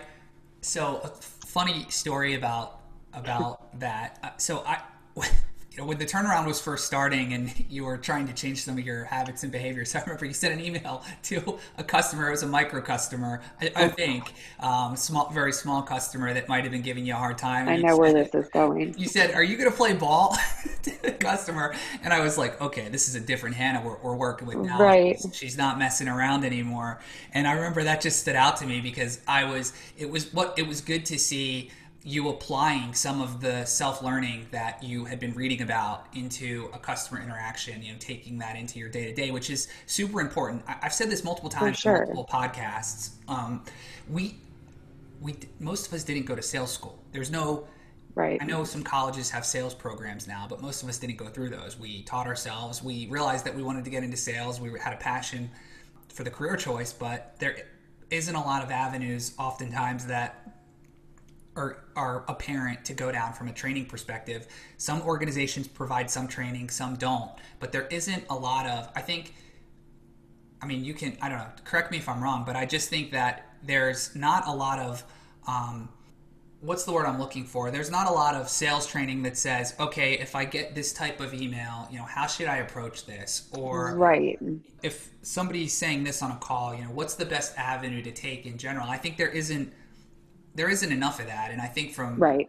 so 0.62 1.00
a 1.04 1.08
funny 1.08 1.86
story 1.90 2.34
about 2.36 2.82
about 3.14 3.80
that. 3.80 4.20
Uh, 4.24 4.30
so 4.38 4.64
I 4.66 4.82
you 5.72 5.78
know 5.78 5.86
when 5.86 5.98
the 5.98 6.06
turnaround 6.06 6.48
was 6.48 6.60
first 6.60 6.86
starting 6.86 7.34
and 7.34 7.54
you 7.70 7.86
were 7.86 7.98
trying 7.98 8.28
to 8.28 8.34
change 8.34 8.64
some 8.64 8.78
of 8.78 8.86
your 8.86 9.06
habits 9.06 9.44
and 9.44 9.52
behaviors, 9.52 9.94
I 9.96 10.02
remember 10.02 10.26
you 10.26 10.34
sent 10.34 10.54
an 10.54 10.66
email 10.66 11.04
to 11.24 11.60
a 11.78 11.84
customer. 11.84 12.28
It 12.28 12.32
was 12.32 12.44
a 12.44 12.48
micro 12.48 12.82
customer, 12.82 13.42
I, 13.62 13.72
I 13.76 13.88
think, 13.90 14.34
um, 14.60 14.96
small, 14.96 15.30
very 15.32 15.54
small 15.54 15.82
customer 15.82 16.34
that 16.34 16.48
might 16.48 16.64
have 16.64 16.72
been 16.72 16.82
giving 16.82 17.06
you 17.06 17.14
a 17.14 17.18
hard 17.18 17.38
time. 17.38 17.70
I 17.70 17.78
know 17.78 17.98
where 17.98 18.14
this 18.14 18.34
is 18.34 18.50
going. 18.50 18.96
You 18.98 19.08
said, 19.08 19.34
"Are 19.34 19.44
you 19.44 19.58
going 19.58 19.70
to 19.70 19.76
play 19.76 19.94
ball?" 19.94 20.38
to 20.84 21.02
the 21.02 21.12
customer, 21.12 21.76
and 22.04 22.14
I 22.14 22.22
was 22.22 22.38
like, 22.38 22.60
"Okay, 22.62 22.90
this 22.90 23.08
is 23.08 23.16
a 23.16 23.20
different 23.20 23.56
Hannah 23.56 23.82
we're, 23.82 23.98
we're 23.98 24.16
working 24.16 24.48
with 24.48 24.58
now. 24.58 24.80
Right. 24.80 25.20
She's 25.34 25.58
not 25.58 25.78
messing 25.78 26.08
around 26.08 26.46
anymore." 26.46 27.00
And 27.34 27.48
I 27.48 27.54
remember 27.54 27.84
that 27.84 28.02
just 28.02 28.20
stood 28.20 28.36
out 28.36 28.58
to 28.58 28.66
me 28.66 28.82
because 28.82 29.22
I 29.28 29.44
was. 29.46 29.74
It 29.98 30.10
was 30.10 30.34
what 30.34 30.58
it 30.58 30.68
was 30.68 30.82
good 30.82 31.06
to 31.08 31.20
see 31.20 31.72
you 32.04 32.30
applying 32.30 32.94
some 32.94 33.22
of 33.22 33.42
the 33.42 33.66
self-learning 33.66 34.48
that 34.52 34.82
you 34.82 35.04
had 35.04 35.20
been 35.20 35.34
reading 35.34 35.62
about 35.62 36.08
into 36.14 36.70
a 36.74 36.80
customer 36.80 37.22
interaction 37.22 37.84
you 37.84 37.92
know 37.92 37.98
taking 38.00 38.38
that 38.38 38.56
into 38.56 38.80
your 38.80 38.88
day-to-day 38.88 39.32
which 39.32 39.50
is 39.50 39.68
super 39.86 40.22
important. 40.22 40.64
I, 40.68 40.78
have 40.82 40.94
said 40.94 41.10
this 41.10 41.24
multiple 41.24 41.50
times 41.50 41.78
sure. 41.78 41.98
multiple 41.98 42.28
podcasts. 42.32 43.12
Um, 43.28 43.64
we 44.10 44.36
we 45.22 45.36
most 45.60 45.88
of 45.88 45.94
us 45.94 46.04
didn't 46.04 46.26
go 46.26 46.36
to 46.36 46.42
sales 46.42 46.72
school. 46.72 47.04
There's 47.12 47.32
no 47.32 47.68
right. 48.16 48.42
I 48.42 48.46
know 48.46 48.64
some 48.64 48.84
colleges 48.84 49.30
have 49.32 49.46
sales 49.46 49.74
programs 49.74 50.26
now 50.28 50.46
but 50.50 50.62
most 50.62 50.84
of 50.84 50.90
us 50.90 50.98
didn't 50.98 51.18
go 51.18 51.28
through 51.28 51.50
those. 51.50 51.78
We 51.78 52.04
taught 52.04 52.28
ourselves. 52.28 52.82
We 52.82 53.08
realized 53.08 53.46
that 53.46 53.56
we 53.56 53.62
wanted 53.62 53.84
to 53.84 53.92
get 53.92 54.04
into 54.04 54.18
sales. 54.18 54.62
We 54.62 54.72
had 54.80 54.94
a 54.94 54.98
passion 54.98 55.50
for 56.14 56.24
the 56.24 56.32
career 56.32 56.56
choice 56.56 56.94
but 56.94 57.36
there 57.40 57.58
isn't 58.10 58.34
a 58.34 58.44
lot 58.44 58.64
of 58.64 58.72
avenues 58.72 59.34
oftentimes 59.38 60.06
that 60.08 60.49
are, 61.56 61.84
are 61.96 62.24
apparent 62.28 62.86
to 62.86 62.94
go 62.94 63.12
down 63.12 63.34
from 63.34 63.48
a 63.48 63.54
training 63.54 63.86
perspective. 63.86 64.48
Some 64.78 65.02
organizations 65.02 65.68
provide 65.68 66.10
some 66.10 66.28
training, 66.28 66.70
some 66.70 66.96
don't, 66.96 67.32
but 67.60 67.72
there 67.72 67.88
isn't 67.88 68.24
a 68.30 68.36
lot 68.36 68.66
of, 68.66 68.90
I 68.96 69.02
think, 69.02 69.34
I 70.62 70.66
mean, 70.66 70.84
you 70.84 70.94
can, 70.94 71.18
I 71.22 71.30
don't 71.30 71.40
know, 71.40 71.48
correct 71.64 71.92
me 71.92 71.98
if 71.98 72.08
I'm 72.08 72.22
wrong, 72.22 72.44
but 72.46 72.56
I 72.56 72.66
just 72.66 72.90
think 72.90 73.12
that 73.12 73.54
there's 73.64 74.16
not 74.16 74.48
a 74.48 74.54
lot 74.54 74.80
of, 74.80 75.04
um, 75.48 75.90
what's 76.62 76.84
the 76.84 76.92
word 76.92 77.06
I'm 77.06 77.20
looking 77.20 77.46
for? 77.46 77.72
There's 77.72 77.90
not 77.90 78.08
a 78.08 78.12
lot 78.12 78.36
of 78.36 78.50
sales 78.50 78.86
training 78.86 79.24
that 79.24 79.38
says, 79.38 79.74
okay, 79.80 80.14
if 80.14 80.36
I 80.36 80.44
get 80.46 80.76
this 80.76 80.92
type 80.92 81.22
of 81.22 81.34
email, 81.34 81.88
you 81.90 81.98
know, 81.98 82.04
how 82.04 82.28
should 82.28 82.48
I 82.48 82.58
approach 82.58 83.06
this? 83.06 83.50
Or 83.58 83.96
right. 83.96 84.38
if 84.84 85.10
somebody's 85.22 85.74
saying 85.74 86.04
this 86.04 86.22
on 86.22 86.32
a 86.32 86.38
call, 86.38 86.76
you 86.76 86.84
know, 86.84 86.92
what's 86.92 87.14
the 87.16 87.26
best 87.26 87.58
avenue 87.58 88.02
to 88.02 88.12
take 88.12 88.46
in 88.46 88.58
general? 88.58 88.90
I 88.90 88.98
think 88.98 89.18
there 89.18 89.30
isn't 89.30 89.74
there 90.56 90.70
isn't 90.70 90.92
enough 90.92 91.20
of 91.20 91.28
that. 91.28 91.52
And 91.52 91.62
I 91.62 91.68
think 91.68 91.94
from 91.94 92.18
right 92.18 92.48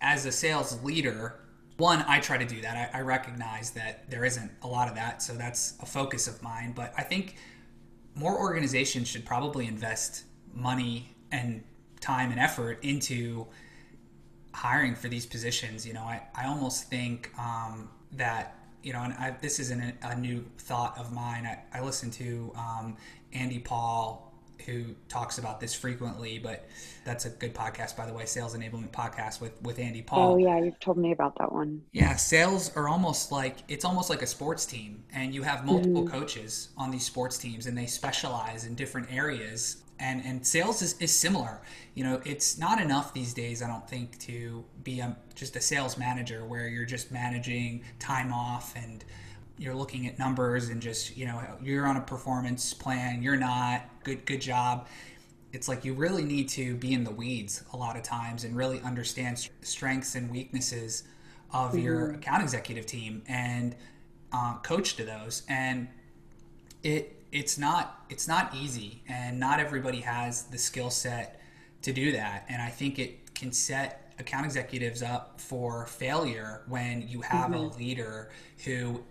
as 0.00 0.26
a 0.26 0.32
sales 0.32 0.82
leader, 0.82 1.40
one, 1.76 2.04
I 2.06 2.20
try 2.20 2.38
to 2.38 2.46
do 2.46 2.60
that. 2.60 2.94
I, 2.94 2.98
I, 2.98 3.00
recognize 3.02 3.70
that 3.72 4.08
there 4.10 4.24
isn't 4.24 4.50
a 4.62 4.68
lot 4.68 4.88
of 4.88 4.94
that, 4.94 5.22
so 5.22 5.32
that's 5.32 5.74
a 5.80 5.86
focus 5.86 6.28
of 6.28 6.42
mine. 6.42 6.72
But 6.76 6.92
I 6.96 7.02
think 7.02 7.36
more 8.14 8.38
organizations 8.38 9.08
should 9.08 9.24
probably 9.24 9.66
invest 9.66 10.24
money 10.52 11.14
and 11.30 11.64
time 12.00 12.30
and 12.30 12.38
effort 12.38 12.78
into 12.82 13.46
hiring 14.52 14.94
for 14.94 15.08
these 15.08 15.26
positions. 15.26 15.86
You 15.86 15.94
know, 15.94 16.02
I, 16.02 16.22
I 16.34 16.46
almost 16.46 16.88
think 16.88 17.30
um, 17.38 17.90
that 18.12 18.58
you 18.82 18.92
know, 18.92 19.02
and 19.02 19.14
I, 19.14 19.34
this 19.40 19.60
isn't 19.60 19.80
a, 19.80 19.94
a, 20.08 20.16
new 20.16 20.44
thought 20.58 20.98
of 20.98 21.12
mine. 21.12 21.46
I, 21.46 21.78
I 21.78 21.82
listened 21.82 22.12
to 22.14 22.52
um, 22.56 22.96
Andy 23.32 23.60
Paul 23.60 24.31
who 24.66 24.94
talks 25.08 25.38
about 25.38 25.60
this 25.60 25.74
frequently, 25.74 26.38
but 26.38 26.68
that's 27.04 27.24
a 27.24 27.30
good 27.30 27.54
podcast, 27.54 27.96
by 27.96 28.06
the 28.06 28.12
way, 28.12 28.24
Sales 28.24 28.56
Enablement 28.56 28.90
Podcast 28.90 29.40
with, 29.40 29.60
with 29.62 29.78
Andy 29.78 30.02
Paul. 30.02 30.34
Oh, 30.34 30.36
yeah, 30.36 30.58
you've 30.58 30.78
told 30.80 30.98
me 30.98 31.12
about 31.12 31.36
that 31.38 31.52
one. 31.52 31.82
Yeah, 31.92 32.16
sales 32.16 32.74
are 32.76 32.88
almost 32.88 33.32
like 33.32 33.58
it's 33.68 33.84
almost 33.84 34.10
like 34.10 34.22
a 34.22 34.26
sports 34.26 34.66
team, 34.66 35.02
and 35.12 35.34
you 35.34 35.42
have 35.42 35.64
multiple 35.64 36.02
mm-hmm. 36.02 36.12
coaches 36.12 36.68
on 36.76 36.90
these 36.90 37.04
sports 37.04 37.38
teams, 37.38 37.66
and 37.66 37.76
they 37.76 37.86
specialize 37.86 38.64
in 38.66 38.74
different 38.74 39.12
areas. 39.12 39.78
And, 40.00 40.24
and 40.24 40.44
sales 40.44 40.82
is, 40.82 40.98
is 40.98 41.16
similar. 41.16 41.60
You 41.94 42.02
know, 42.02 42.20
it's 42.24 42.58
not 42.58 42.80
enough 42.80 43.14
these 43.14 43.32
days, 43.32 43.62
I 43.62 43.68
don't 43.68 43.88
think, 43.88 44.18
to 44.20 44.64
be 44.82 44.98
a, 44.98 45.16
just 45.36 45.54
a 45.54 45.60
sales 45.60 45.96
manager 45.96 46.44
where 46.44 46.66
you're 46.66 46.84
just 46.84 47.12
managing 47.12 47.84
time 48.00 48.32
off 48.32 48.74
and 48.74 49.04
you're 49.58 49.74
looking 49.74 50.06
at 50.06 50.18
numbers 50.18 50.68
and 50.68 50.80
just 50.80 51.16
you 51.16 51.26
know 51.26 51.40
you're 51.62 51.86
on 51.86 51.96
a 51.96 52.00
performance 52.00 52.74
plan 52.74 53.22
you're 53.22 53.36
not 53.36 53.82
good 54.04 54.24
good 54.26 54.40
job 54.40 54.86
it's 55.52 55.68
like 55.68 55.84
you 55.84 55.92
really 55.92 56.24
need 56.24 56.48
to 56.48 56.74
be 56.76 56.92
in 56.92 57.04
the 57.04 57.10
weeds 57.10 57.62
a 57.72 57.76
lot 57.76 57.96
of 57.96 58.02
times 58.02 58.44
and 58.44 58.56
really 58.56 58.80
understand 58.80 59.48
strengths 59.60 60.14
and 60.14 60.30
weaknesses 60.30 61.04
of 61.52 61.70
mm-hmm. 61.70 61.80
your 61.80 62.10
account 62.12 62.42
executive 62.42 62.86
team 62.86 63.22
and 63.28 63.76
uh, 64.32 64.56
coach 64.58 64.96
to 64.96 65.04
those 65.04 65.42
and 65.48 65.88
it 66.82 67.16
it's 67.30 67.58
not 67.58 68.04
it's 68.08 68.26
not 68.26 68.54
easy 68.54 69.02
and 69.08 69.38
not 69.38 69.60
everybody 69.60 70.00
has 70.00 70.44
the 70.44 70.58
skill 70.58 70.90
set 70.90 71.40
to 71.82 71.92
do 71.92 72.12
that 72.12 72.44
and 72.48 72.62
i 72.62 72.68
think 72.68 72.98
it 72.98 73.34
can 73.34 73.52
set 73.52 74.14
account 74.18 74.44
executives 74.44 75.02
up 75.02 75.40
for 75.40 75.86
failure 75.86 76.62
when 76.66 77.06
you 77.08 77.20
have 77.20 77.50
mm-hmm. 77.50 77.54
a 77.54 77.76
leader 77.76 78.30
who 78.64 79.02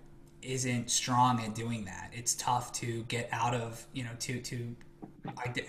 isn't 0.41 0.89
strong 0.89 1.41
at 1.41 1.55
doing 1.55 1.85
that. 1.85 2.11
It's 2.13 2.35
tough 2.35 2.71
to 2.73 3.03
get 3.03 3.29
out 3.31 3.53
of, 3.53 3.85
you 3.93 4.03
know, 4.03 4.11
to 4.19 4.39
to 4.41 4.75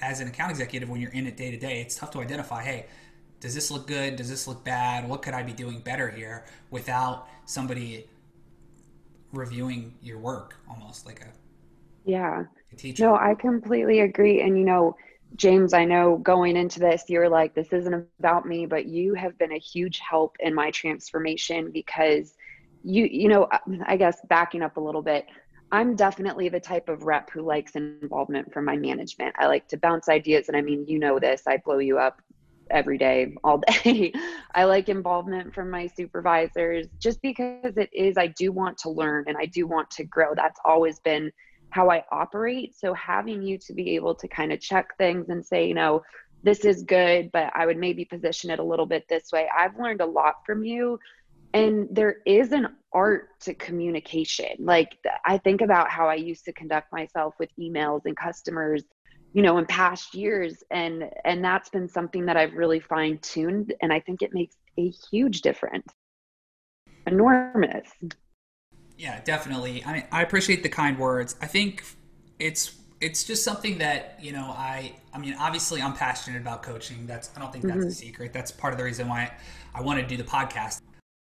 as 0.00 0.21
an 0.21 0.29
account 0.29 0.50
executive 0.50 0.88
when 0.88 1.00
you're 1.00 1.12
in 1.12 1.26
it 1.26 1.37
day 1.37 1.50
to 1.50 1.59
day, 1.59 1.81
it's 1.81 1.95
tough 1.95 2.11
to 2.12 2.21
identify, 2.21 2.62
hey, 2.62 2.87
does 3.41 3.55
this 3.55 3.71
look 3.71 3.87
good? 3.87 4.17
Does 4.17 4.29
this 4.29 4.47
look 4.47 4.64
bad? 4.64 5.09
What 5.09 5.23
could 5.23 5.35
I 5.35 5.43
be 5.43 5.52
doing 5.52 5.81
better 5.81 6.09
here 6.09 6.45
without 6.71 7.29
somebody 7.45 8.09
reviewing 9.33 9.95
your 10.02 10.19
work 10.19 10.57
almost 10.69 11.07
like 11.07 11.21
a 11.21 11.29
yeah. 12.05 12.45
A 12.73 12.76
teacher. 12.76 13.05
No, 13.05 13.17
I 13.17 13.35
completely 13.35 14.00
agree 14.00 14.43
and 14.43 14.59
you 14.59 14.64
know, 14.64 14.97
James, 15.37 15.73
I 15.73 15.85
know 15.85 16.19
going 16.19 16.57
into 16.57 16.79
this, 16.79 17.05
you're 17.09 17.29
like, 17.29 17.55
this 17.55 17.73
isn't 17.73 18.07
about 18.19 18.47
me, 18.47 18.67
but 18.67 18.87
you 18.87 19.14
have 19.14 19.38
been 19.38 19.52
a 19.52 19.59
huge 19.59 19.99
help 19.99 20.37
in 20.41 20.55
my 20.55 20.71
transformation 20.71 21.71
because 21.73 22.35
you 22.83 23.09
you 23.11 23.29
know 23.29 23.45
uh, 23.45 23.59
i 23.87 23.97
guess 23.97 24.19
backing 24.29 24.62
up 24.62 24.77
a 24.77 24.81
little 24.81 25.03
bit 25.03 25.27
i'm 25.71 25.95
definitely 25.95 26.49
the 26.49 26.61
type 26.61 26.89
of 26.89 27.05
rep 27.05 27.31
who 27.31 27.43
likes 27.43 27.77
involvement 27.77 28.53
from 28.53 28.65
my 28.65 28.77
management 28.77 29.35
i 29.39 29.47
like 29.47 29.67
to 29.69 29.77
bounce 29.77 30.09
ideas 30.09 30.49
and 30.49 30.57
i 30.57 30.61
mean 30.61 30.85
you 30.87 30.99
know 30.99 31.19
this 31.19 31.43
i 31.47 31.57
blow 31.65 31.79
you 31.79 31.99
up 31.99 32.21
every 32.73 32.99
day, 32.99 33.35
all 33.45 33.61
day. 33.85 34.12
I 34.55 34.65
like 34.65 34.89
involvement 34.89 35.55
from 35.55 35.71
my 35.71 35.87
supervisors 35.87 36.87
just 37.01 37.23
because 37.23 37.77
it 37.77 37.91
is, 37.93 38.17
I 38.17 38.29
do 38.29 38.51
want 38.51 38.79
to 38.79 38.91
learn 38.91 39.25
and 39.29 39.37
I 39.37 39.47
do 39.47 39.67
want 39.67 39.91
to 39.93 40.05
grow. 40.05 40.35
That's 40.35 40.59
always 40.65 40.99
been 41.01 41.31
how 41.71 41.91
I 41.91 42.05
operate. 42.11 42.75
So 42.77 42.93
having 42.95 43.43
you 43.43 43.59
to 43.59 43.73
be 43.73 43.95
able 43.95 44.15
to 44.17 44.29
kind 44.29 44.53
of 44.53 44.61
check 44.61 44.97
things 44.99 45.29
and 45.29 45.45
say, 45.45 45.67
you 45.67 45.75
know, 45.75 46.03
this 46.43 46.65
is 46.65 46.83
good, 46.83 47.31
but 47.33 47.53
I 47.55 47.67
would 47.67 47.79
maybe 47.79 48.05
position 48.05 48.51
it 48.51 48.59
a 48.59 48.65
little 48.65 48.85
bit 48.85 49.05
this 49.09 49.31
way. 49.33 49.49
I've 49.57 49.79
learned 49.79 50.01
a 50.01 50.07
lot 50.07 50.35
from 50.45 50.65
you. 50.65 50.99
And 51.54 51.88
there 51.90 52.16
is 52.26 52.52
an 52.52 52.68
art 52.92 53.28
to 53.40 53.54
communication. 53.54 54.56
Like 54.59 54.99
I 55.25 55.38
think 55.38 55.61
about 55.61 55.90
how 55.90 56.09
I 56.09 56.14
used 56.14 56.44
to 56.47 56.52
conduct 56.52 56.92
myself 56.92 57.35
with 57.38 57.50
emails 57.59 58.02
and 58.04 58.16
customers, 58.16 58.85
you 59.32 59.42
know, 59.42 59.59
in 59.59 59.66
past 59.66 60.14
years 60.14 60.62
and 60.71 61.04
and 61.25 61.44
that's 61.44 61.68
been 61.68 61.88
something 61.88 62.26
that 62.26 62.37
I've 62.37 62.54
really 62.54 62.80
fine-tuned 62.80 63.75
and 63.82 63.92
I 63.92 64.00
think 64.00 64.23
it 64.23 64.32
makes 64.32 64.56
a 64.78 64.92
huge 65.11 65.42
difference. 65.42 65.87
Enormous. 67.06 67.90
Yeah, 68.97 69.21
definitely. 69.25 69.85
I 69.85 69.92
mean, 69.92 70.04
I 70.12 70.23
appreciate 70.23 70.62
the 70.62 70.68
kind 70.68 70.99
words. 70.99 71.35
I 71.40 71.47
think 71.47 71.82
it's 72.38 72.76
it's 73.00 73.25
just 73.25 73.42
something 73.42 73.78
that 73.78 74.16
you 74.21 74.30
know 74.32 74.54
i 74.56 74.92
i 75.12 75.18
mean 75.18 75.35
obviously 75.38 75.82
i'm 75.82 75.92
passionate 75.92 76.40
about 76.40 76.62
coaching 76.62 77.04
that's 77.04 77.30
i 77.37 77.40
don't 77.40 77.52
think 77.52 77.64
that's 77.64 77.78
mm-hmm. 77.78 77.88
a 77.88 77.90
secret 77.90 78.32
that's 78.32 78.52
part 78.52 78.73
of 78.73 78.78
the 78.78 78.85
reason 78.85 79.09
why 79.09 79.30
i 79.75 79.80
want 79.80 79.99
to 79.99 80.06
do 80.06 80.16
the 80.16 80.28
podcast 80.28 80.80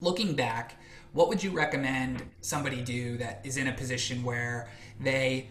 looking 0.01 0.35
back 0.35 0.77
what 1.13 1.29
would 1.29 1.43
you 1.43 1.53
recommend 1.53 2.23
somebody 2.41 2.83
do 2.83 3.17
that 3.19 3.41
is 3.45 3.57
in 3.57 3.69
a 3.69 3.73
position 3.73 4.23
where 4.25 4.69
they 5.01 5.49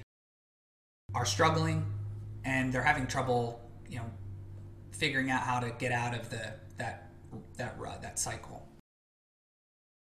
are 1.15 1.25
struggling 1.25 1.85
and 2.43 2.71
they're 2.71 2.83
having 2.83 3.07
trouble 3.07 3.61
you 3.89 3.97
know 3.97 4.05
figuring 4.91 5.31
out 5.31 5.41
how 5.41 5.59
to 5.59 5.71
get 5.79 5.91
out 5.91 6.13
of 6.13 6.29
the 6.29 6.53
that 6.77 7.09
that 7.57 7.75
rut 7.79 8.01
that 8.01 8.19
cycle? 8.19 8.67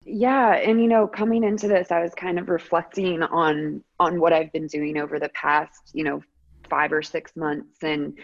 Yeah, 0.03 0.53
and 0.55 0.81
you 0.81 0.87
know, 0.87 1.05
coming 1.05 1.43
into 1.43 1.67
this, 1.67 1.91
I 1.91 2.01
was 2.01 2.13
kind 2.15 2.39
of 2.39 2.49
reflecting 2.49 3.21
on 3.21 3.83
on 3.99 4.19
what 4.19 4.33
I've 4.33 4.51
been 4.51 4.67
doing 4.67 4.97
over 4.97 5.19
the 5.19 5.29
past, 5.29 5.91
you 5.93 6.03
know, 6.03 6.23
5 6.69 6.93
or 6.93 7.01
6 7.01 7.35
months 7.35 7.83
and 7.83 8.17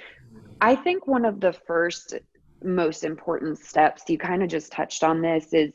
I 0.61 0.75
think 0.75 1.05
one 1.05 1.25
of 1.25 1.39
the 1.39 1.53
first 1.53 2.15
most 2.63 3.03
important 3.03 3.59
steps, 3.59 4.03
you 4.07 4.17
kind 4.17 4.41
of 4.41 4.49
just 4.49 4.71
touched 4.71 5.03
on 5.03 5.21
this 5.21 5.53
is 5.53 5.73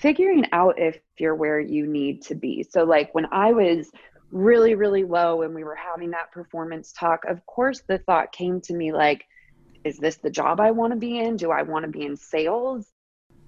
figuring 0.00 0.46
out 0.52 0.78
if 0.78 0.98
you're 1.18 1.34
where 1.34 1.60
you 1.60 1.86
need 1.86 2.22
to 2.22 2.34
be. 2.34 2.62
So 2.62 2.84
like 2.84 3.14
when 3.14 3.26
I 3.32 3.52
was 3.52 3.90
really 4.32 4.76
really 4.76 5.02
low 5.02 5.42
and 5.42 5.54
we 5.54 5.64
were 5.64 5.74
having 5.74 6.10
that 6.10 6.30
performance 6.30 6.92
talk, 6.92 7.24
of 7.26 7.44
course 7.46 7.82
the 7.86 7.98
thought 7.98 8.32
came 8.32 8.60
to 8.62 8.74
me 8.74 8.92
like 8.92 9.24
is 9.82 9.96
this 9.98 10.16
the 10.16 10.30
job 10.30 10.60
I 10.60 10.72
want 10.72 10.92
to 10.92 10.98
be 10.98 11.18
in? 11.18 11.36
Do 11.36 11.50
I 11.50 11.62
want 11.62 11.84
to 11.84 11.90
be 11.90 12.04
in 12.04 12.16
sales? 12.16 12.86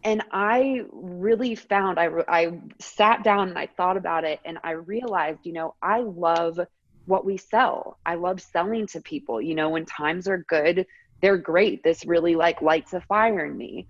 and 0.05 0.23
i 0.33 0.83
really 0.91 1.55
found 1.55 1.99
I, 1.99 2.09
I 2.29 2.59
sat 2.81 3.23
down 3.23 3.49
and 3.49 3.59
i 3.59 3.67
thought 3.67 3.97
about 3.97 4.25
it 4.25 4.41
and 4.45 4.59
i 4.65 4.73
realized 4.73 5.41
you 5.45 5.53
know 5.53 5.75
i 5.83 6.01
love 6.01 6.61
what 7.07 7.25
we 7.25 7.37
sell 7.37 7.99
i 8.05 8.15
love 8.15 8.41
selling 8.41 8.87
to 8.89 9.01
people 9.01 9.41
you 9.41 9.55
know 9.55 9.71
when 9.71 9.85
times 9.85 10.29
are 10.29 10.39
good 10.49 10.87
they're 11.21 11.39
great 11.39 11.83
this 11.83 12.05
really 12.05 12.35
like 12.35 12.63
lights 12.63 12.93
a 12.93 13.01
fire 13.03 13.45
in 13.47 13.57
me 13.57 13.87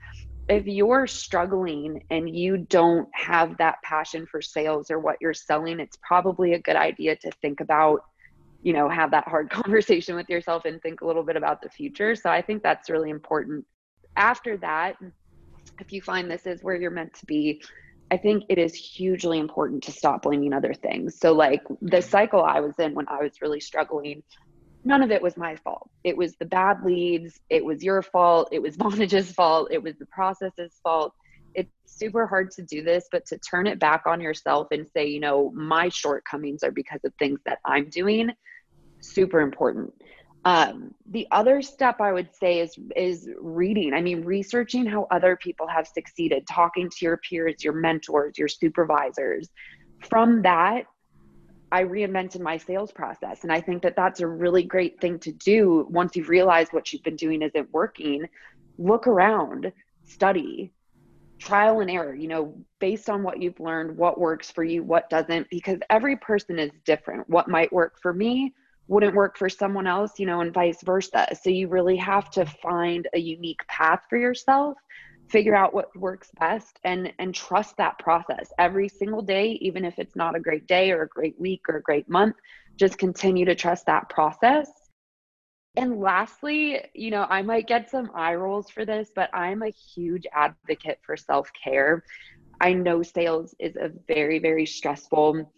if 0.53 0.67
you're 0.67 1.07
struggling 1.07 2.05
and 2.11 2.35
you 2.35 2.59
don't 2.59 3.09
have 3.13 3.57
that 3.59 3.77
passion 3.83 4.27
for 4.27 4.41
sales 4.41 4.91
or 4.91 4.99
what 4.99 5.17
you're 5.21 5.35
selling 5.35 5.81
it's 5.81 5.99
probably 6.07 6.55
a 6.55 6.59
good 6.59 6.77
idea 6.77 7.17
to 7.17 7.31
think 7.43 7.61
about 7.61 8.01
you 8.63 8.73
know 8.73 8.89
have 8.89 9.11
that 9.11 9.27
hard 9.27 9.51
conversation 9.63 10.15
with 10.15 10.29
yourself 10.29 10.65
and 10.65 10.81
think 10.83 11.01
a 11.01 11.07
little 11.07 11.25
bit 11.25 11.37
about 11.37 11.61
the 11.63 11.69
future 11.69 12.15
so 12.15 12.31
i 12.31 12.41
think 12.41 12.63
that's 12.63 12.91
really 12.91 13.11
important 13.11 13.65
after 14.17 14.57
that 14.57 14.97
if 15.81 15.93
you 15.93 16.01
find 16.01 16.31
this 16.31 16.47
is 16.47 16.63
where 16.63 16.75
you're 16.75 16.91
meant 16.91 17.15
to 17.15 17.27
be, 17.27 17.63
I 18.11 18.17
think 18.17 18.45
it 18.49 18.59
is 18.59 18.75
hugely 18.75 19.39
important 19.39 19.83
to 19.85 19.93
stop 19.93 20.23
blaming 20.23 20.53
other 20.53 20.75
things. 20.75 21.19
So, 21.19 21.33
like 21.33 21.63
the 21.81 22.03
cycle 22.03 22.43
I 22.43 22.61
was 22.61 22.79
in 22.79 22.95
when 22.95 23.09
I 23.09 23.23
was 23.23 23.41
really 23.41 23.61
struggling, 23.61 24.23
none 24.85 25.03
of 25.03 25.11
it 25.11 25.23
was 25.23 25.37
my 25.37 25.57
fault. 25.57 25.91
It 26.05 26.17
was 26.17 26.37
the 26.37 26.45
bad 26.45 26.85
leads, 26.85 27.41
it 27.51 27.65
was 27.65 27.83
your 27.83 28.03
fault, 28.03 28.49
it 28.53 28.61
was 28.61 28.77
Vonage's 28.79 29.33
fault, 29.33 29.69
it 29.71 29.83
was 29.83 29.97
the 29.99 30.07
process's 30.07 30.79
fault. 30.83 31.15
It's 31.55 31.71
super 31.85 32.27
hard 32.27 32.51
to 32.53 32.63
do 32.63 32.83
this, 32.83 33.09
but 33.13 33.27
to 33.27 33.39
turn 33.39 33.67
it 33.67 33.79
back 33.79 34.05
on 34.07 34.21
yourself 34.21 34.69
and 34.71 34.87
say, 34.95 35.07
you 35.07 35.21
know, 35.21 35.51
my 35.51 35.91
shortcomings 35.91 36.63
are 36.63 36.71
because 36.71 37.01
of 37.05 37.13
things 37.19 37.41
that 37.45 37.59
I'm 37.65 37.91
doing, 37.91 38.31
super 39.01 39.41
important. 39.41 39.93
Um, 40.45 40.95
the 41.09 41.29
other 41.31 41.63
step 41.63 42.01
I 42.01 42.13
would 42.13 42.35
say 42.35 42.59
is 42.59 42.75
is 42.97 43.29
reading. 43.41 43.95
I 43.95 44.01
mean, 44.01 44.25
researching 44.25 44.87
how 44.87 45.07
other 45.11 45.37
people 45.37 45.69
have 45.69 45.87
succeeded, 45.87 46.47
talking 46.49 46.91
to 46.91 46.97
your 47.05 47.19
peers, 47.19 47.63
your 47.63 47.75
mentors, 47.75 48.37
your 48.37 48.49
supervisors. 48.49 49.49
From 50.09 50.43
that, 50.43 50.87
I 51.73 51.85
reinvented 51.85 52.41
my 52.41 52.59
sales 52.59 52.93
process, 52.93 53.45
and 53.45 53.53
I 53.53 53.61
think 53.63 53.83
that 53.83 53.97
that's 53.97 54.21
a 54.21 54.27
really 54.27 54.63
great 54.63 55.01
thing 55.01 55.19
to 55.21 55.33
do 55.33 55.87
once 55.89 56.15
you've 56.15 56.29
realized 56.29 56.73
what 56.73 56.93
you've 56.93 57.03
been 57.03 57.17
doing 57.17 57.41
isn't 57.41 57.73
working. 57.73 58.29
Look 58.77 59.07
around, 59.07 59.73
study, 60.05 60.71
trial 61.39 61.81
and 61.81 61.91
error. 61.91 62.15
You 62.15 62.29
know, 62.29 62.55
based 62.79 63.09
on 63.09 63.23
what 63.23 63.41
you've 63.41 63.59
learned, 63.59 63.97
what 63.97 64.21
works 64.21 64.51
for 64.51 64.63
you, 64.63 64.83
what 64.83 65.09
doesn't, 65.09 65.49
because 65.49 65.79
every 65.89 66.17
person 66.17 66.59
is 66.59 66.71
different. 66.85 67.29
What 67.31 67.49
might 67.49 67.73
work 67.73 67.95
for 68.03 68.13
me 68.13 68.53
wouldn't 68.89 69.15
work 69.15 69.39
for 69.39 69.49
someone 69.49 69.87
else, 69.87 70.19
you 70.19 70.27
know, 70.27 70.43
and 70.43 70.53
vice 70.53 70.83
versa. 70.83 71.27
So 71.41 71.49
you 71.49 71.69
really 71.69 71.97
have 71.97 72.31
to 72.33 72.45
find 72.45 73.09
a 73.15 73.19
unique 73.19 73.67
path 73.69 74.03
for 74.11 74.19
yourself, 74.19 74.77
figure 75.29 75.55
out 75.55 75.73
what 75.73 75.95
works 75.97 76.31
best 76.39 76.79
and 76.85 77.13
and 77.19 77.35
trust 77.35 77.77
that 77.79 77.99
process 77.99 78.53
every 78.59 78.89
single 78.89 79.23
day 79.23 79.53
even 79.63 79.85
if 79.85 79.99
it's 79.99 80.17
not 80.17 80.37
a 80.37 80.41
great 80.41 80.67
day 80.67 80.91
or 80.91 81.03
a 81.03 81.09
great 81.09 81.39
week 81.41 81.63
or 81.69 81.77
a 81.77 81.83
great 81.83 82.09
month, 82.09 82.37
just 82.79 82.99
continue 82.99 83.45
to 83.45 83.55
trust 83.55 83.87
that 83.87 84.09
process. 84.09 84.69
And 85.77 86.01
lastly, 86.01 86.85
you 86.95 87.11
know, 87.11 87.27
I 87.31 87.41
might 87.43 87.67
get 87.67 87.91
some 87.91 88.11
eye 88.15 88.35
rolls 88.35 88.69
for 88.69 88.85
this, 88.85 89.11
but 89.15 89.31
I'm 89.33 89.63
a 89.63 89.71
huge 89.71 90.27
advocate 90.35 90.99
for 91.03 91.17
self-care. 91.17 92.05
I 92.61 92.75
know 92.75 93.03
sales 93.03 93.55
is 93.59 93.77
a 93.77 93.91
very 94.07 94.39
very 94.39 94.67
stressful 94.67 95.51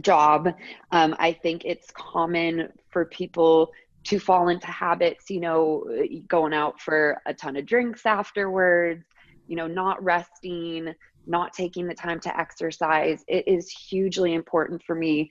job. 0.00 0.48
Um, 0.90 1.14
I 1.18 1.32
think 1.32 1.64
it's 1.64 1.90
common 1.92 2.72
for 2.90 3.04
people 3.04 3.72
to 4.04 4.18
fall 4.18 4.48
into 4.48 4.66
habits, 4.66 5.30
you 5.30 5.40
know, 5.40 5.84
going 6.28 6.52
out 6.52 6.80
for 6.80 7.20
a 7.26 7.34
ton 7.34 7.56
of 7.56 7.66
drinks 7.66 8.04
afterwards, 8.04 9.04
you 9.46 9.56
know, 9.56 9.66
not 9.66 10.02
resting, 10.02 10.94
not 11.26 11.52
taking 11.52 11.86
the 11.86 11.94
time 11.94 12.20
to 12.20 12.38
exercise. 12.38 13.24
It 13.28 13.48
is 13.48 13.70
hugely 13.70 14.34
important 14.34 14.82
for 14.82 14.94
me, 14.94 15.30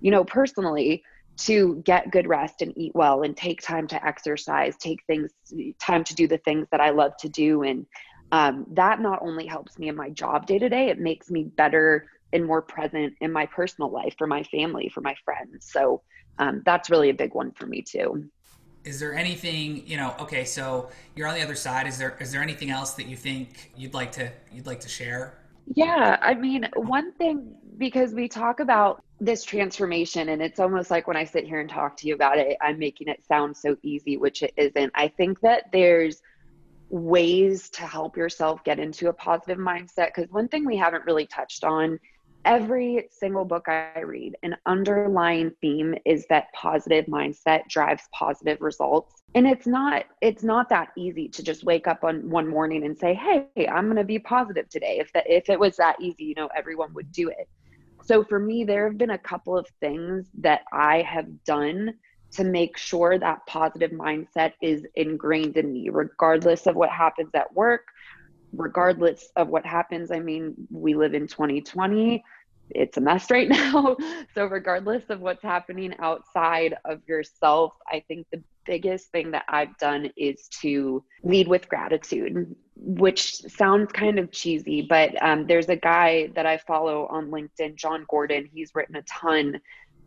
you 0.00 0.10
know, 0.10 0.24
personally 0.24 1.02
to 1.38 1.82
get 1.84 2.10
good 2.10 2.28
rest 2.28 2.62
and 2.62 2.76
eat 2.76 2.92
well 2.94 3.22
and 3.22 3.36
take 3.36 3.60
time 3.60 3.88
to 3.88 4.06
exercise, 4.06 4.76
take 4.76 5.02
things, 5.06 5.30
time 5.80 6.04
to 6.04 6.14
do 6.14 6.28
the 6.28 6.38
things 6.38 6.68
that 6.70 6.80
I 6.80 6.90
love 6.90 7.16
to 7.20 7.28
do. 7.28 7.62
And 7.62 7.86
um, 8.30 8.66
that 8.72 9.00
not 9.00 9.20
only 9.22 9.46
helps 9.46 9.78
me 9.78 9.88
in 9.88 9.96
my 9.96 10.10
job 10.10 10.46
day 10.46 10.58
to 10.58 10.68
day, 10.68 10.88
it 10.88 11.00
makes 11.00 11.30
me 11.30 11.44
better 11.44 12.06
and 12.32 12.46
more 12.46 12.62
present 12.62 13.14
in 13.20 13.32
my 13.32 13.46
personal 13.46 13.90
life 13.90 14.14
for 14.18 14.26
my 14.26 14.42
family, 14.44 14.88
for 14.88 15.00
my 15.00 15.14
friends. 15.24 15.68
So 15.70 16.02
um, 16.38 16.62
that's 16.64 16.90
really 16.90 17.10
a 17.10 17.14
big 17.14 17.34
one 17.34 17.52
for 17.52 17.66
me 17.66 17.82
too. 17.82 18.28
Is 18.84 18.98
there 18.98 19.14
anything 19.14 19.86
you 19.86 19.96
know? 19.96 20.14
Okay, 20.18 20.44
so 20.44 20.90
you're 21.14 21.28
on 21.28 21.34
the 21.34 21.42
other 21.42 21.54
side. 21.54 21.86
Is 21.86 21.98
there 21.98 22.16
is 22.20 22.32
there 22.32 22.42
anything 22.42 22.70
else 22.70 22.94
that 22.94 23.06
you 23.06 23.16
think 23.16 23.70
you'd 23.76 23.94
like 23.94 24.10
to 24.12 24.30
you'd 24.52 24.66
like 24.66 24.80
to 24.80 24.88
share? 24.88 25.38
Yeah, 25.74 26.18
I 26.20 26.34
mean, 26.34 26.68
one 26.74 27.12
thing 27.12 27.54
because 27.78 28.12
we 28.12 28.28
talk 28.28 28.60
about 28.60 29.04
this 29.20 29.44
transformation 29.44 30.30
and 30.30 30.42
it's 30.42 30.58
almost 30.58 30.90
like 30.90 31.06
when 31.06 31.16
I 31.16 31.24
sit 31.24 31.46
here 31.46 31.60
and 31.60 31.70
talk 31.70 31.96
to 31.98 32.08
you 32.08 32.14
about 32.14 32.38
it, 32.38 32.56
I'm 32.60 32.78
making 32.78 33.06
it 33.06 33.24
sound 33.24 33.56
so 33.56 33.76
easy, 33.82 34.16
which 34.16 34.42
it 34.42 34.52
isn't. 34.56 34.90
I 34.96 35.08
think 35.08 35.40
that 35.40 35.66
there's 35.72 36.20
ways 36.90 37.70
to 37.70 37.86
help 37.86 38.16
yourself 38.16 38.62
get 38.64 38.78
into 38.78 39.08
a 39.08 39.12
positive 39.12 39.58
mindset 39.58 40.08
because 40.08 40.30
one 40.30 40.48
thing 40.48 40.66
we 40.66 40.76
haven't 40.76 41.04
really 41.06 41.26
touched 41.26 41.64
on 41.64 41.98
every 42.44 43.08
single 43.10 43.44
book 43.44 43.68
I 43.68 44.00
read, 44.00 44.36
an 44.42 44.56
underlying 44.66 45.52
theme 45.60 45.94
is 46.04 46.26
that 46.28 46.52
positive 46.52 47.06
mindset 47.06 47.68
drives 47.68 48.02
positive 48.12 48.60
results. 48.60 49.22
And 49.34 49.46
it's 49.46 49.66
not 49.66 50.04
it's 50.20 50.42
not 50.42 50.68
that 50.68 50.88
easy 50.96 51.28
to 51.28 51.42
just 51.42 51.64
wake 51.64 51.86
up 51.86 52.04
on 52.04 52.28
one 52.28 52.48
morning 52.48 52.84
and 52.84 52.96
say, 52.96 53.14
"Hey, 53.14 53.68
I'm 53.68 53.86
going 53.86 53.96
to 53.96 54.04
be 54.04 54.18
positive 54.18 54.68
today." 54.68 54.98
If 54.98 55.12
that 55.12 55.24
if 55.26 55.48
it 55.48 55.58
was 55.58 55.76
that 55.76 56.00
easy, 56.00 56.24
you 56.24 56.34
know, 56.34 56.48
everyone 56.54 56.92
would 56.94 57.12
do 57.12 57.28
it. 57.28 57.48
So 58.04 58.24
for 58.24 58.38
me, 58.38 58.64
there 58.64 58.84
have 58.86 58.98
been 58.98 59.10
a 59.10 59.18
couple 59.18 59.56
of 59.56 59.66
things 59.80 60.26
that 60.40 60.62
I 60.72 61.02
have 61.02 61.44
done 61.44 61.94
to 62.32 62.44
make 62.44 62.76
sure 62.76 63.18
that 63.18 63.46
positive 63.46 63.90
mindset 63.90 64.52
is 64.62 64.84
ingrained 64.94 65.56
in 65.56 65.72
me 65.72 65.90
regardless 65.90 66.66
of 66.66 66.74
what 66.74 66.90
happens 66.90 67.30
at 67.34 67.54
work 67.54 67.82
regardless 68.52 69.30
of 69.36 69.48
what 69.48 69.64
happens, 69.64 70.10
I 70.10 70.20
mean, 70.20 70.54
we 70.70 70.94
live 70.94 71.14
in 71.14 71.26
2020. 71.26 72.22
It's 72.70 72.96
a 72.96 73.00
mess 73.00 73.30
right 73.30 73.48
now. 73.50 73.96
so, 74.34 74.46
regardless 74.46 75.04
of 75.08 75.20
what's 75.20 75.42
happening 75.42 75.94
outside 75.98 76.76
of 76.84 77.00
yourself, 77.06 77.72
I 77.90 78.04
think 78.08 78.26
the 78.30 78.42
biggest 78.64 79.10
thing 79.10 79.32
that 79.32 79.44
I've 79.48 79.76
done 79.78 80.10
is 80.16 80.48
to 80.60 81.04
lead 81.22 81.48
with 81.48 81.68
gratitude, 81.68 82.54
which 82.76 83.34
sounds 83.42 83.90
kind 83.92 84.18
of 84.18 84.30
cheesy, 84.30 84.82
but 84.82 85.20
um, 85.22 85.46
there's 85.46 85.68
a 85.68 85.76
guy 85.76 86.28
that 86.34 86.46
I 86.46 86.58
follow 86.58 87.06
on 87.06 87.30
LinkedIn, 87.30 87.74
Jon 87.76 88.06
Gordon. 88.08 88.48
He's 88.52 88.74
written 88.74 88.96
a 88.96 89.02
ton 89.02 89.60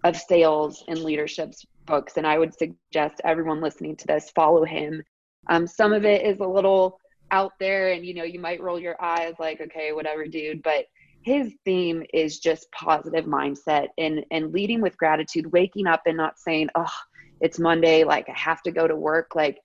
of 0.03 0.15
sales 0.15 0.83
and 0.87 0.99
leadership 0.99 1.53
books, 1.85 2.17
and 2.17 2.25
I 2.25 2.37
would 2.37 2.53
suggest 2.53 3.21
everyone 3.23 3.61
listening 3.61 3.95
to 3.97 4.07
this 4.07 4.31
follow 4.31 4.63
him. 4.63 5.03
Um, 5.49 5.67
some 5.67 5.93
of 5.93 6.05
it 6.05 6.25
is 6.25 6.39
a 6.39 6.47
little 6.47 6.99
out 7.35 7.53
there, 7.59 7.91
and 7.91 8.05
you 8.05 8.13
know, 8.13 8.23
you 8.23 8.39
might 8.39 8.61
roll 8.61 8.79
your 8.79 8.95
eyes 9.01 9.33
like, 9.39 9.59
okay, 9.61 9.91
whatever, 9.91 10.25
dude, 10.25 10.63
but 10.63 10.85
his 11.25 11.55
theme 11.65 12.03
is 12.13 12.39
just 12.39 12.71
positive 12.71 13.25
mindset 13.25 13.87
and 13.97 14.23
and 14.31 14.53
leading 14.53 14.79
with 14.79 14.97
gratitude 14.97 15.51
waking 15.51 15.87
up 15.87 16.03
and 16.05 16.15
not 16.15 16.37
saying 16.37 16.69
oh 16.75 16.93
it's 17.41 17.57
monday 17.57 18.03
like 18.03 18.29
i 18.29 18.37
have 18.37 18.61
to 18.61 18.71
go 18.71 18.87
to 18.87 18.95
work 18.95 19.31
like 19.33 19.57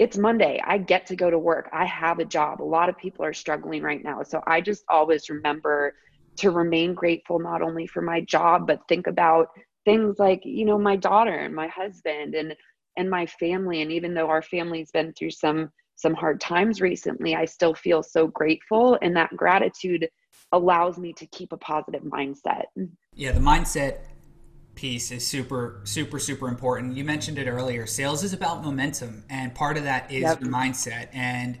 it's 0.00 0.18
monday 0.18 0.60
i 0.66 0.76
get 0.76 1.06
to 1.06 1.14
go 1.14 1.30
to 1.30 1.38
work 1.38 1.70
i 1.72 1.84
have 1.84 2.18
a 2.18 2.24
job. 2.24 2.60
A 2.60 2.64
lot 2.64 2.88
of 2.88 2.98
people 2.98 3.24
are 3.24 3.32
struggling 3.32 3.82
right 3.82 4.02
now 4.02 4.22
so 4.24 4.42
i 4.48 4.60
just 4.60 4.82
always 4.88 5.30
remember 5.30 5.94
to 6.38 6.50
remain 6.50 6.92
grateful 6.92 7.38
not 7.38 7.62
only 7.62 7.86
for 7.86 8.02
my 8.02 8.20
job 8.22 8.66
but 8.66 8.80
think 8.88 9.06
about 9.06 9.48
things 9.84 10.16
like 10.18 10.40
you 10.44 10.64
know 10.64 10.76
my 10.76 10.96
daughter 10.96 11.36
and 11.36 11.54
my 11.54 11.68
husband 11.68 12.34
and 12.34 12.54
and 12.96 13.08
my 13.08 13.26
family 13.26 13.80
and 13.80 13.92
even 13.92 14.12
though 14.12 14.28
our 14.28 14.42
family's 14.42 14.90
been 14.90 15.12
through 15.12 15.30
some 15.30 15.70
some 15.96 16.14
hard 16.14 16.40
times 16.40 16.80
recently 16.80 17.34
i 17.34 17.44
still 17.44 17.74
feel 17.74 18.02
so 18.02 18.26
grateful 18.26 18.98
and 19.02 19.16
that 19.16 19.34
gratitude 19.36 20.08
allows 20.52 20.98
me 20.98 21.12
to 21.14 21.26
keep 21.26 21.52
a 21.52 21.56
positive 21.56 22.02
mindset. 22.02 22.64
Yeah, 23.14 23.32
the 23.32 23.40
mindset 23.40 23.98
piece 24.74 25.10
is 25.10 25.26
super, 25.26 25.80
super, 25.84 26.18
super 26.18 26.48
important. 26.48 26.96
You 26.96 27.04
mentioned 27.04 27.38
it 27.38 27.46
earlier. 27.46 27.86
Sales 27.86 28.22
is 28.22 28.32
about 28.32 28.62
momentum, 28.62 29.24
and 29.30 29.54
part 29.54 29.76
of 29.76 29.84
that 29.84 30.10
is 30.10 30.22
yep. 30.22 30.40
your 30.40 30.50
mindset. 30.50 31.08
And 31.12 31.58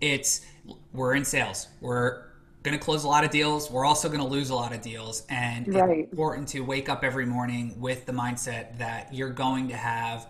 it's 0.00 0.44
we're 0.92 1.14
in 1.14 1.24
sales. 1.24 1.68
We're 1.80 2.24
going 2.62 2.76
to 2.76 2.84
close 2.84 3.04
a 3.04 3.08
lot 3.08 3.24
of 3.24 3.30
deals. 3.30 3.70
We're 3.70 3.84
also 3.84 4.08
going 4.08 4.20
to 4.20 4.26
lose 4.26 4.50
a 4.50 4.54
lot 4.54 4.74
of 4.74 4.82
deals, 4.82 5.24
and 5.28 5.72
right. 5.72 6.00
it's 6.00 6.10
important 6.10 6.48
to 6.48 6.60
wake 6.60 6.88
up 6.88 7.04
every 7.04 7.26
morning 7.26 7.80
with 7.80 8.06
the 8.06 8.12
mindset 8.12 8.78
that 8.78 9.14
you're 9.14 9.30
going 9.30 9.68
to 9.68 9.76
have. 9.76 10.26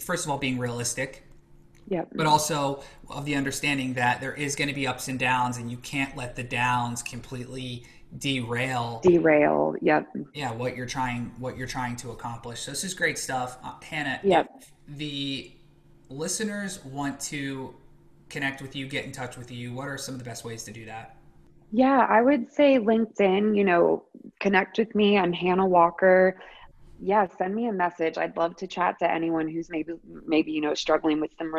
First 0.00 0.24
of 0.24 0.30
all, 0.30 0.38
being 0.38 0.58
realistic 0.58 1.25
Yep. 1.88 2.08
But 2.14 2.26
also 2.26 2.82
of 3.08 3.24
the 3.24 3.36
understanding 3.36 3.94
that 3.94 4.20
there 4.20 4.34
is 4.34 4.56
going 4.56 4.68
to 4.68 4.74
be 4.74 4.86
ups 4.86 5.08
and 5.08 5.18
downs, 5.18 5.56
and 5.56 5.70
you 5.70 5.76
can't 5.78 6.16
let 6.16 6.36
the 6.36 6.42
downs 6.42 7.02
completely 7.02 7.84
derail 8.18 9.00
derail 9.02 9.74
yep. 9.82 10.08
Yeah 10.32 10.52
what 10.52 10.76
you're 10.76 10.86
trying 10.86 11.32
what 11.38 11.56
you're 11.56 11.66
trying 11.66 11.96
to 11.96 12.10
accomplish. 12.10 12.60
So 12.60 12.70
this 12.70 12.84
is 12.84 12.94
great 12.94 13.18
stuff. 13.18 13.58
Uh, 13.62 13.74
hannah 13.82 14.20
yep. 14.22 14.48
the 14.88 15.52
listeners 16.08 16.84
want 16.84 17.18
to 17.20 17.74
connect 18.28 18.62
with 18.62 18.74
you 18.74 18.86
get 18.86 19.04
in 19.04 19.12
touch 19.12 19.36
with 19.36 19.50
you 19.50 19.72
what 19.72 19.88
are 19.88 19.98
some 19.98 20.14
of 20.14 20.18
the 20.18 20.24
best 20.24 20.44
ways 20.44 20.62
to 20.64 20.72
do 20.72 20.84
that? 20.86 21.16
Yeah 21.72 22.06
i 22.08 22.22
would 22.22 22.50
say 22.52 22.78
linkedin 22.78 23.56
you 23.56 23.64
know 23.64 24.04
connect 24.40 24.78
with 24.78 24.94
me. 24.94 25.18
I'm 25.18 25.32
hannah 25.32 25.66
walker 25.66 26.40
yeah 27.00 27.26
send 27.38 27.54
me 27.54 27.66
a 27.66 27.72
message. 27.72 28.18
I'd 28.18 28.36
love 28.36 28.56
to 28.56 28.66
chat 28.66 28.98
to 29.00 29.10
anyone 29.10 29.48
who's 29.48 29.68
maybe 29.70 29.94
maybe 30.26 30.52
you 30.52 30.60
know 30.60 30.74
struggling 30.74 31.20
with 31.20 31.30
some 31.38 31.52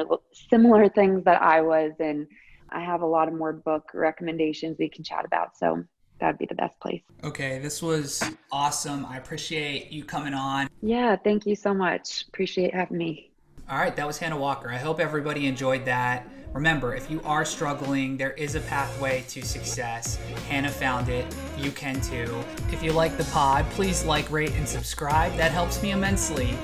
similar 0.49 0.89
things 0.89 1.23
that 1.25 1.41
i 1.41 1.61
was 1.61 1.93
and 1.99 2.27
i 2.69 2.79
have 2.79 3.01
a 3.01 3.05
lot 3.05 3.27
of 3.27 3.33
more 3.33 3.53
book 3.53 3.91
recommendations 3.93 4.77
we 4.79 4.89
can 4.89 5.03
chat 5.03 5.25
about 5.25 5.57
so 5.57 5.83
that'd 6.19 6.39
be 6.39 6.45
the 6.45 6.55
best 6.55 6.79
place. 6.79 7.01
Okay 7.23 7.59
this 7.59 7.81
was 7.81 8.23
awesome. 8.51 9.05
I 9.05 9.17
appreciate 9.17 9.91
you 9.91 10.03
coming 10.03 10.33
on. 10.33 10.67
Yeah 10.81 11.15
thank 11.15 11.45
you 11.45 11.55
so 11.55 11.73
much. 11.73 12.25
Appreciate 12.29 12.73
having 12.73 12.97
me. 12.97 13.31
All 13.69 13.77
right 13.77 13.95
that 13.95 14.07
was 14.07 14.17
hannah 14.17 14.37
walker. 14.37 14.69
I 14.69 14.77
hope 14.77 14.99
everybody 14.99 15.45
enjoyed 15.47 15.85
that 15.85 16.27
Remember, 16.53 16.95
if 16.95 17.11
you 17.11 17.21
are 17.23 17.45
struggling, 17.45 18.17
there 18.17 18.31
is 18.31 18.55
a 18.55 18.59
pathway 18.61 19.23
to 19.29 19.41
success. 19.43 20.17
Hannah 20.49 20.69
found 20.69 21.09
it. 21.09 21.25
You 21.57 21.71
can 21.71 22.01
too. 22.01 22.43
If 22.71 22.81
you 22.81 22.93
like 22.93 23.17
the 23.17 23.25
pod, 23.25 23.65
please 23.71 24.03
like, 24.03 24.31
rate, 24.31 24.53
and 24.53 24.67
subscribe. 24.67 25.35
That 25.37 25.51
helps 25.51 25.83
me 25.83 25.91
immensely. 25.91 26.57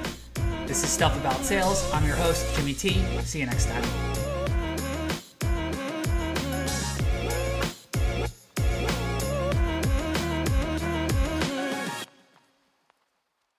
This 0.65 0.83
is 0.83 0.89
Stuff 0.89 1.19
About 1.19 1.41
Sales. 1.43 1.89
I'm 1.93 2.05
your 2.05 2.15
host, 2.15 2.55
Jimmy 2.55 2.73
T. 2.73 3.03
See 3.21 3.39
you 3.39 3.45
next 3.45 3.67
time. 3.67 4.22